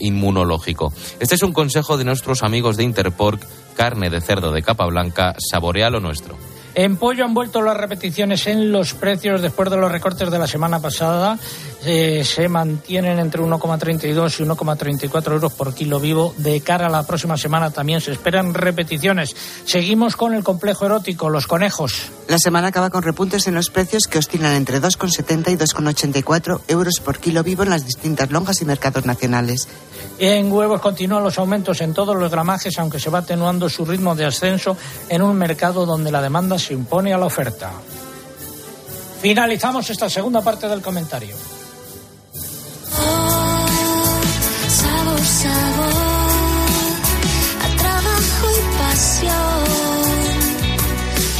[1.19, 3.41] Este es un consejo de nuestros amigos de Interpork,
[3.75, 6.35] carne de cerdo de capa blanca, saborea lo nuestro.
[6.75, 10.45] En pollo han vuelto las repeticiones en los precios después de los recortes de la
[10.45, 11.39] semana pasada.
[11.85, 16.33] Eh, se mantienen entre 1,32 y 1,34 euros por kilo vivo.
[16.37, 19.35] De cara a la próxima semana también se esperan repeticiones.
[19.65, 22.11] Seguimos con el complejo erótico, los conejos.
[22.27, 26.99] La semana acaba con repuntes en los precios que oscilan entre 2,70 y 2,84 euros
[26.99, 29.67] por kilo vivo en las distintas lonjas y mercados nacionales.
[30.19, 34.15] En huevos continúan los aumentos en todos los gramajes, aunque se va atenuando su ritmo
[34.15, 34.75] de ascenso
[35.09, 37.71] en un mercado donde la demanda se impone a la oferta.
[39.21, 41.35] Finalizamos esta segunda parte del comentario.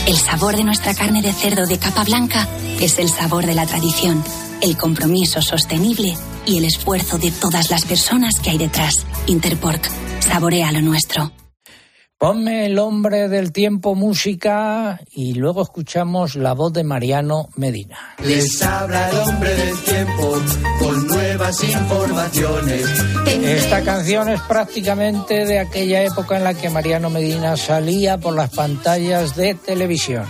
[0.08, 2.48] El sabor de nuestra carne de cerdo de capa blanca
[2.80, 4.24] es el sabor de la tradición,
[4.62, 9.06] el compromiso sostenible y el esfuerzo de todas las personas que hay detrás.
[9.28, 9.90] Interpork,
[10.22, 11.32] saborea lo nuestro.
[12.20, 18.16] Ponme el hombre del tiempo música y luego escuchamos la voz de Mariano Medina.
[18.24, 20.34] Les habla el hombre del tiempo
[20.80, 22.86] con nuevas informaciones.
[23.28, 28.50] Esta canción es prácticamente de aquella época en la que Mariano Medina salía por las
[28.50, 30.26] pantallas de televisión.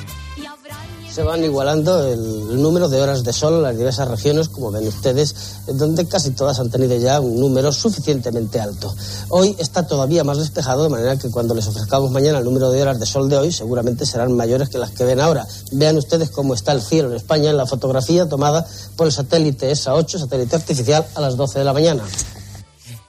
[1.18, 4.88] Se van igualando el número de horas de sol en las diversas regiones, como ven
[4.88, 5.34] ustedes,
[5.66, 8.96] donde casi todas han tenido ya un número suficientemente alto.
[9.30, 12.84] Hoy está todavía más despejado, de manera que cuando les ofrezcamos mañana el número de
[12.84, 15.48] horas de sol de hoy, seguramente serán mayores que las que ven ahora.
[15.72, 19.72] Vean ustedes cómo está el cielo en España en la fotografía tomada por el satélite
[19.72, 22.04] ESA-8, satélite artificial, a las 12 de la mañana.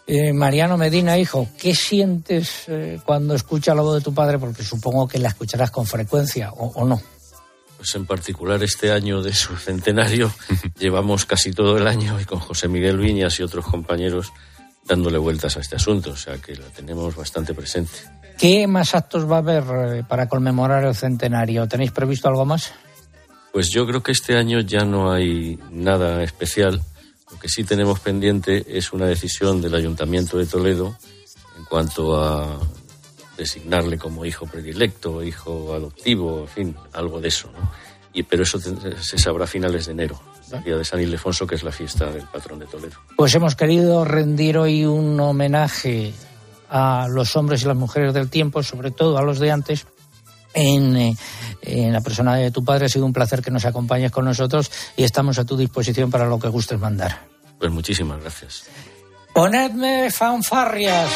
[0.07, 4.39] Eh, Mariano Medina, hijo, ¿qué sientes eh, cuando escuchas la voz de tu padre?
[4.39, 6.99] Porque supongo que la escucharás con frecuencia, ¿o, o no?
[7.79, 10.31] Pues en particular este año de su centenario
[10.79, 14.33] llevamos casi todo el año y con José Miguel Viñas y otros compañeros
[14.85, 17.93] dándole vueltas a este asunto, o sea que la tenemos bastante presente.
[18.39, 19.65] ¿Qué más actos va a haber
[19.97, 21.67] eh, para conmemorar el centenario?
[21.67, 22.73] ¿Tenéis previsto algo más?
[23.53, 26.83] Pues yo creo que este año ya no hay nada especial.
[27.31, 30.97] Lo que sí tenemos pendiente es una decisión del Ayuntamiento de Toledo
[31.57, 32.59] en cuanto a
[33.39, 37.49] designarle como hijo predilecto, hijo adoptivo, en fin, algo de eso.
[37.57, 37.71] ¿no?
[38.13, 40.21] Y, pero eso se sabrá a finales de enero,
[40.53, 42.97] el día de San Ildefonso, que es la fiesta del patrón de Toledo.
[43.17, 46.13] Pues hemos querido rendir hoy un homenaje
[46.69, 49.87] a los hombres y las mujeres del tiempo, sobre todo a los de antes.
[50.55, 51.17] En, eh,
[51.63, 54.71] en la persona de tu padre ha sido un placer que nos acompañes con nosotros
[54.97, 57.27] y estamos a tu disposición para lo que gustes mandar.
[57.59, 58.65] Pues muchísimas gracias.
[59.35, 61.11] Ponedme fanfarrias.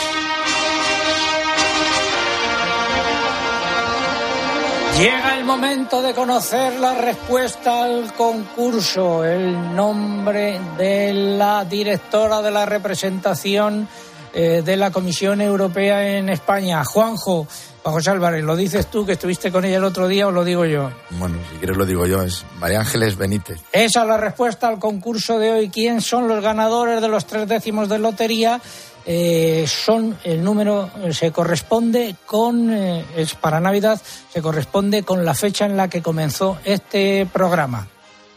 [4.99, 12.51] Llega el momento de conocer la respuesta al concurso, el nombre de la directora de
[12.51, 13.89] la representación
[14.35, 17.47] eh, de la Comisión Europea en España, Juanjo.
[17.83, 20.45] Juan José Álvarez, ¿lo dices tú que estuviste con ella el otro día o lo
[20.45, 20.91] digo yo?
[21.11, 23.61] Bueno, si quieres lo digo yo, es María Ángeles Benítez.
[23.73, 25.69] Esa es la respuesta al concurso de hoy.
[25.69, 28.61] ¿Quién son los ganadores de los tres décimos de lotería?
[29.05, 34.01] Eh, son el número eh, se corresponde con eh, es para Navidad
[34.33, 37.89] se corresponde con la fecha en la que comenzó este programa.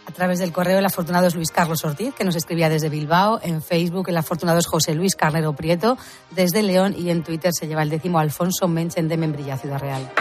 [0.08, 3.40] A través del correo el afortunado es Luis Carlos Ortiz, que nos escribía desde Bilbao.
[3.42, 5.98] En Facebook el afortunado es José Luis Carnero Prieto,
[6.32, 6.96] desde León.
[6.98, 10.12] Y en Twitter se lleva el décimo Alfonso Menchen de Membrilla, Ciudad Real.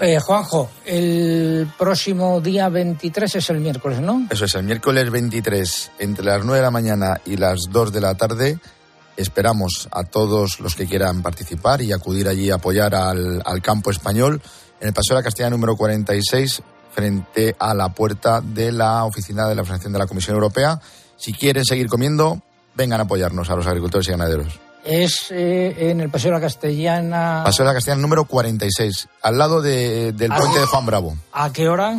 [0.00, 4.28] Eh, Juanjo, el próximo día 23 es el miércoles, ¿no?
[4.30, 8.00] Eso es, el miércoles 23, entre las 9 de la mañana y las 2 de
[8.00, 8.60] la tarde,
[9.18, 13.90] esperamos a todos los que quieran participar y acudir allí a apoyar al, al campo
[13.90, 14.40] español
[14.80, 16.62] en el Paseo de la Castilla número 46,
[16.94, 20.80] frente a la puerta de la oficina de la Organización de la Comisión Europea.
[21.16, 22.40] Si quieren seguir comiendo,
[22.74, 24.58] vengan a apoyarnos a los agricultores y ganaderos.
[24.84, 27.42] Es eh, en el Paseo de la Castellana.
[27.44, 30.36] Paseo de la Castellana número 46, al lado de- del Ah.
[30.36, 31.98] puente de Juan Bravo, ¿A qué hora?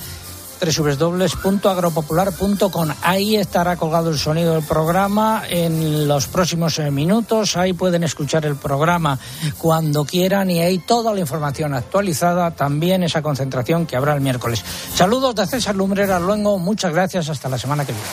[0.60, 2.90] www.agropopular.com.
[3.02, 7.58] Ahí estará colgado el sonido del programa en los próximos eh, minutos.
[7.58, 9.20] Ahí pueden escuchar el programa
[9.58, 14.64] cuando quieran y ahí toda la información actualizada, también esa concentración que habrá el miércoles.
[14.94, 16.58] Saludos de César Lumbrera Luengo.
[16.58, 17.30] Muchas gracias.
[17.30, 18.08] Hasta la semana que viene.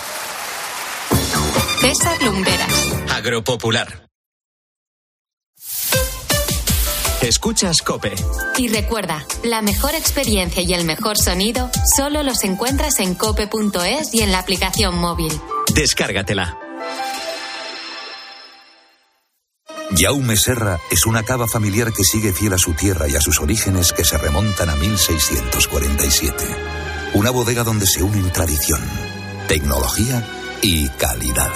[1.80, 2.92] César Lumbreras.
[3.10, 4.01] Agropopular.
[7.22, 8.12] Escuchas Cope.
[8.58, 14.22] Y recuerda, la mejor experiencia y el mejor sonido solo los encuentras en cope.es y
[14.22, 15.32] en la aplicación móvil.
[15.72, 16.58] Descárgatela.
[19.96, 23.38] Jaume Serra es una cava familiar que sigue fiel a su tierra y a sus
[23.38, 26.44] orígenes que se remontan a 1647.
[27.14, 28.80] Una bodega donde se unen tradición,
[29.46, 30.26] tecnología
[30.60, 31.52] y calidad.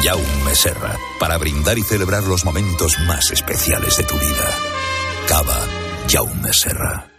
[0.00, 4.81] Jaume Serra, para brindar y celebrar los momentos más especiales de tu vida.
[5.26, 5.66] Cava
[6.08, 7.11] Jaume Serra.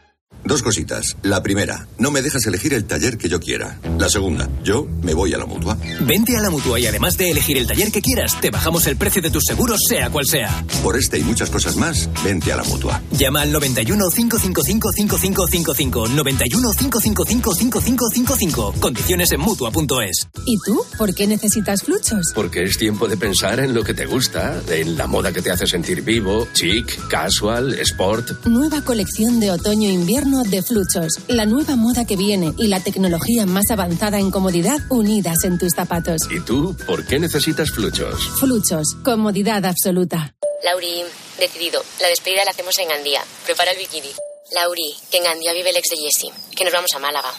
[0.45, 1.15] Dos cositas.
[1.21, 3.79] La primera, no me dejas elegir el taller que yo quiera.
[3.97, 5.77] La segunda, yo me voy a la mutua.
[6.01, 8.97] Vente a la mutua y además de elegir el taller que quieras, te bajamos el
[8.97, 10.65] precio de tus seguros, sea cual sea.
[10.83, 13.01] Por este y muchas cosas más, vente a la mutua.
[13.11, 16.07] Llama al 91 555 5555.
[16.09, 18.73] 91 555 5555.
[18.81, 20.27] Condiciones en mutua.es.
[20.45, 20.83] ¿Y tú?
[20.97, 22.33] ¿Por qué necesitas fluchos?
[22.35, 25.51] Porque es tiempo de pensar en lo que te gusta, en la moda que te
[25.51, 28.45] hace sentir vivo, chic, casual, sport.
[28.45, 31.13] Nueva colección de otoño-invierno de Fluchos.
[31.27, 35.73] La nueva moda que viene y la tecnología más avanzada en comodidad unidas en tus
[35.75, 36.21] zapatos.
[36.31, 38.15] ¿Y tú por qué necesitas fluchos?
[38.39, 38.95] Fluchos.
[39.03, 40.34] Comodidad absoluta.
[40.63, 41.03] Lauri,
[41.38, 41.84] decidido.
[42.01, 43.21] La despedida la hacemos en Gandía.
[43.45, 44.09] Prepara el bikini.
[44.55, 46.34] Lauri, que en Gandía vive el ex de Jesse.
[46.55, 47.31] Que nos vamos a Málaga.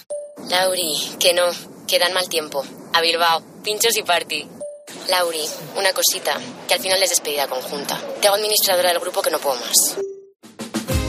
[0.49, 1.45] Lauri, que no.
[1.89, 2.65] Que dan mal tiempo.
[2.93, 3.43] A Bilbao.
[3.65, 4.47] Pinchos y party.
[5.11, 5.45] Lauri,
[5.77, 6.39] una cosita.
[6.69, 8.01] Que al final es despedida conjunta.
[8.21, 9.97] Te hago administradora del grupo que no puedo más.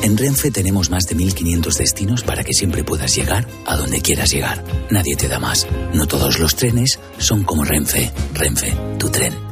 [0.06, 4.32] En Renfe tenemos más de 1500 destinos para que siempre puedas llegar a donde quieras
[4.32, 4.64] llegar.
[4.92, 5.66] Nadie te da más.
[5.96, 8.12] No todos los trenes son como Renfe.
[8.36, 9.45] Renfe, tu tren.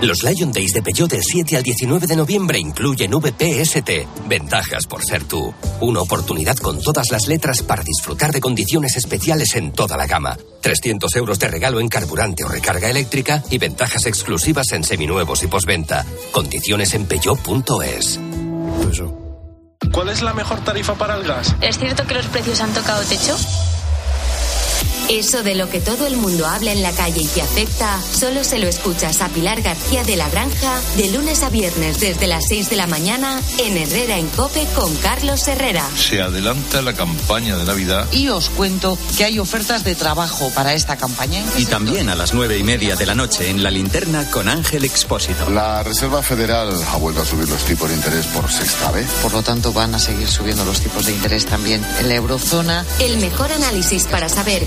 [0.00, 4.28] Los Lion Days de Peugeot del 7 al 19 de noviembre incluyen VPST.
[4.28, 5.52] Ventajas por ser tú.
[5.80, 10.36] Una oportunidad con todas las letras para disfrutar de condiciones especiales en toda la gama.
[10.62, 15.48] 300 euros de regalo en carburante o recarga eléctrica y ventajas exclusivas en seminuevos y
[15.48, 16.06] posventa.
[16.30, 18.20] Condiciones en peugeot.es.
[19.92, 21.56] ¿Cuál es la mejor tarifa para el gas?
[21.60, 23.36] ¿Es cierto que los precios han tocado techo?
[25.08, 28.44] Eso de lo que todo el mundo habla en la calle y te afecta, solo
[28.44, 32.44] se lo escuchas a Pilar García de la Granja de lunes a viernes desde las
[32.48, 35.88] 6 de la mañana en Herrera en Cope con Carlos Herrera.
[35.96, 38.06] Se adelanta la campaña de Navidad.
[38.12, 41.42] Y os cuento que hay ofertas de trabajo para esta campaña.
[41.56, 44.84] Y también a las nueve y media de la noche en la linterna con Ángel
[44.84, 45.48] Expósito.
[45.48, 49.08] La Reserva Federal ha vuelto a subir los tipos de interés por sexta vez.
[49.22, 52.84] Por lo tanto, van a seguir subiendo los tipos de interés también en la eurozona.
[53.00, 54.66] El mejor análisis para saber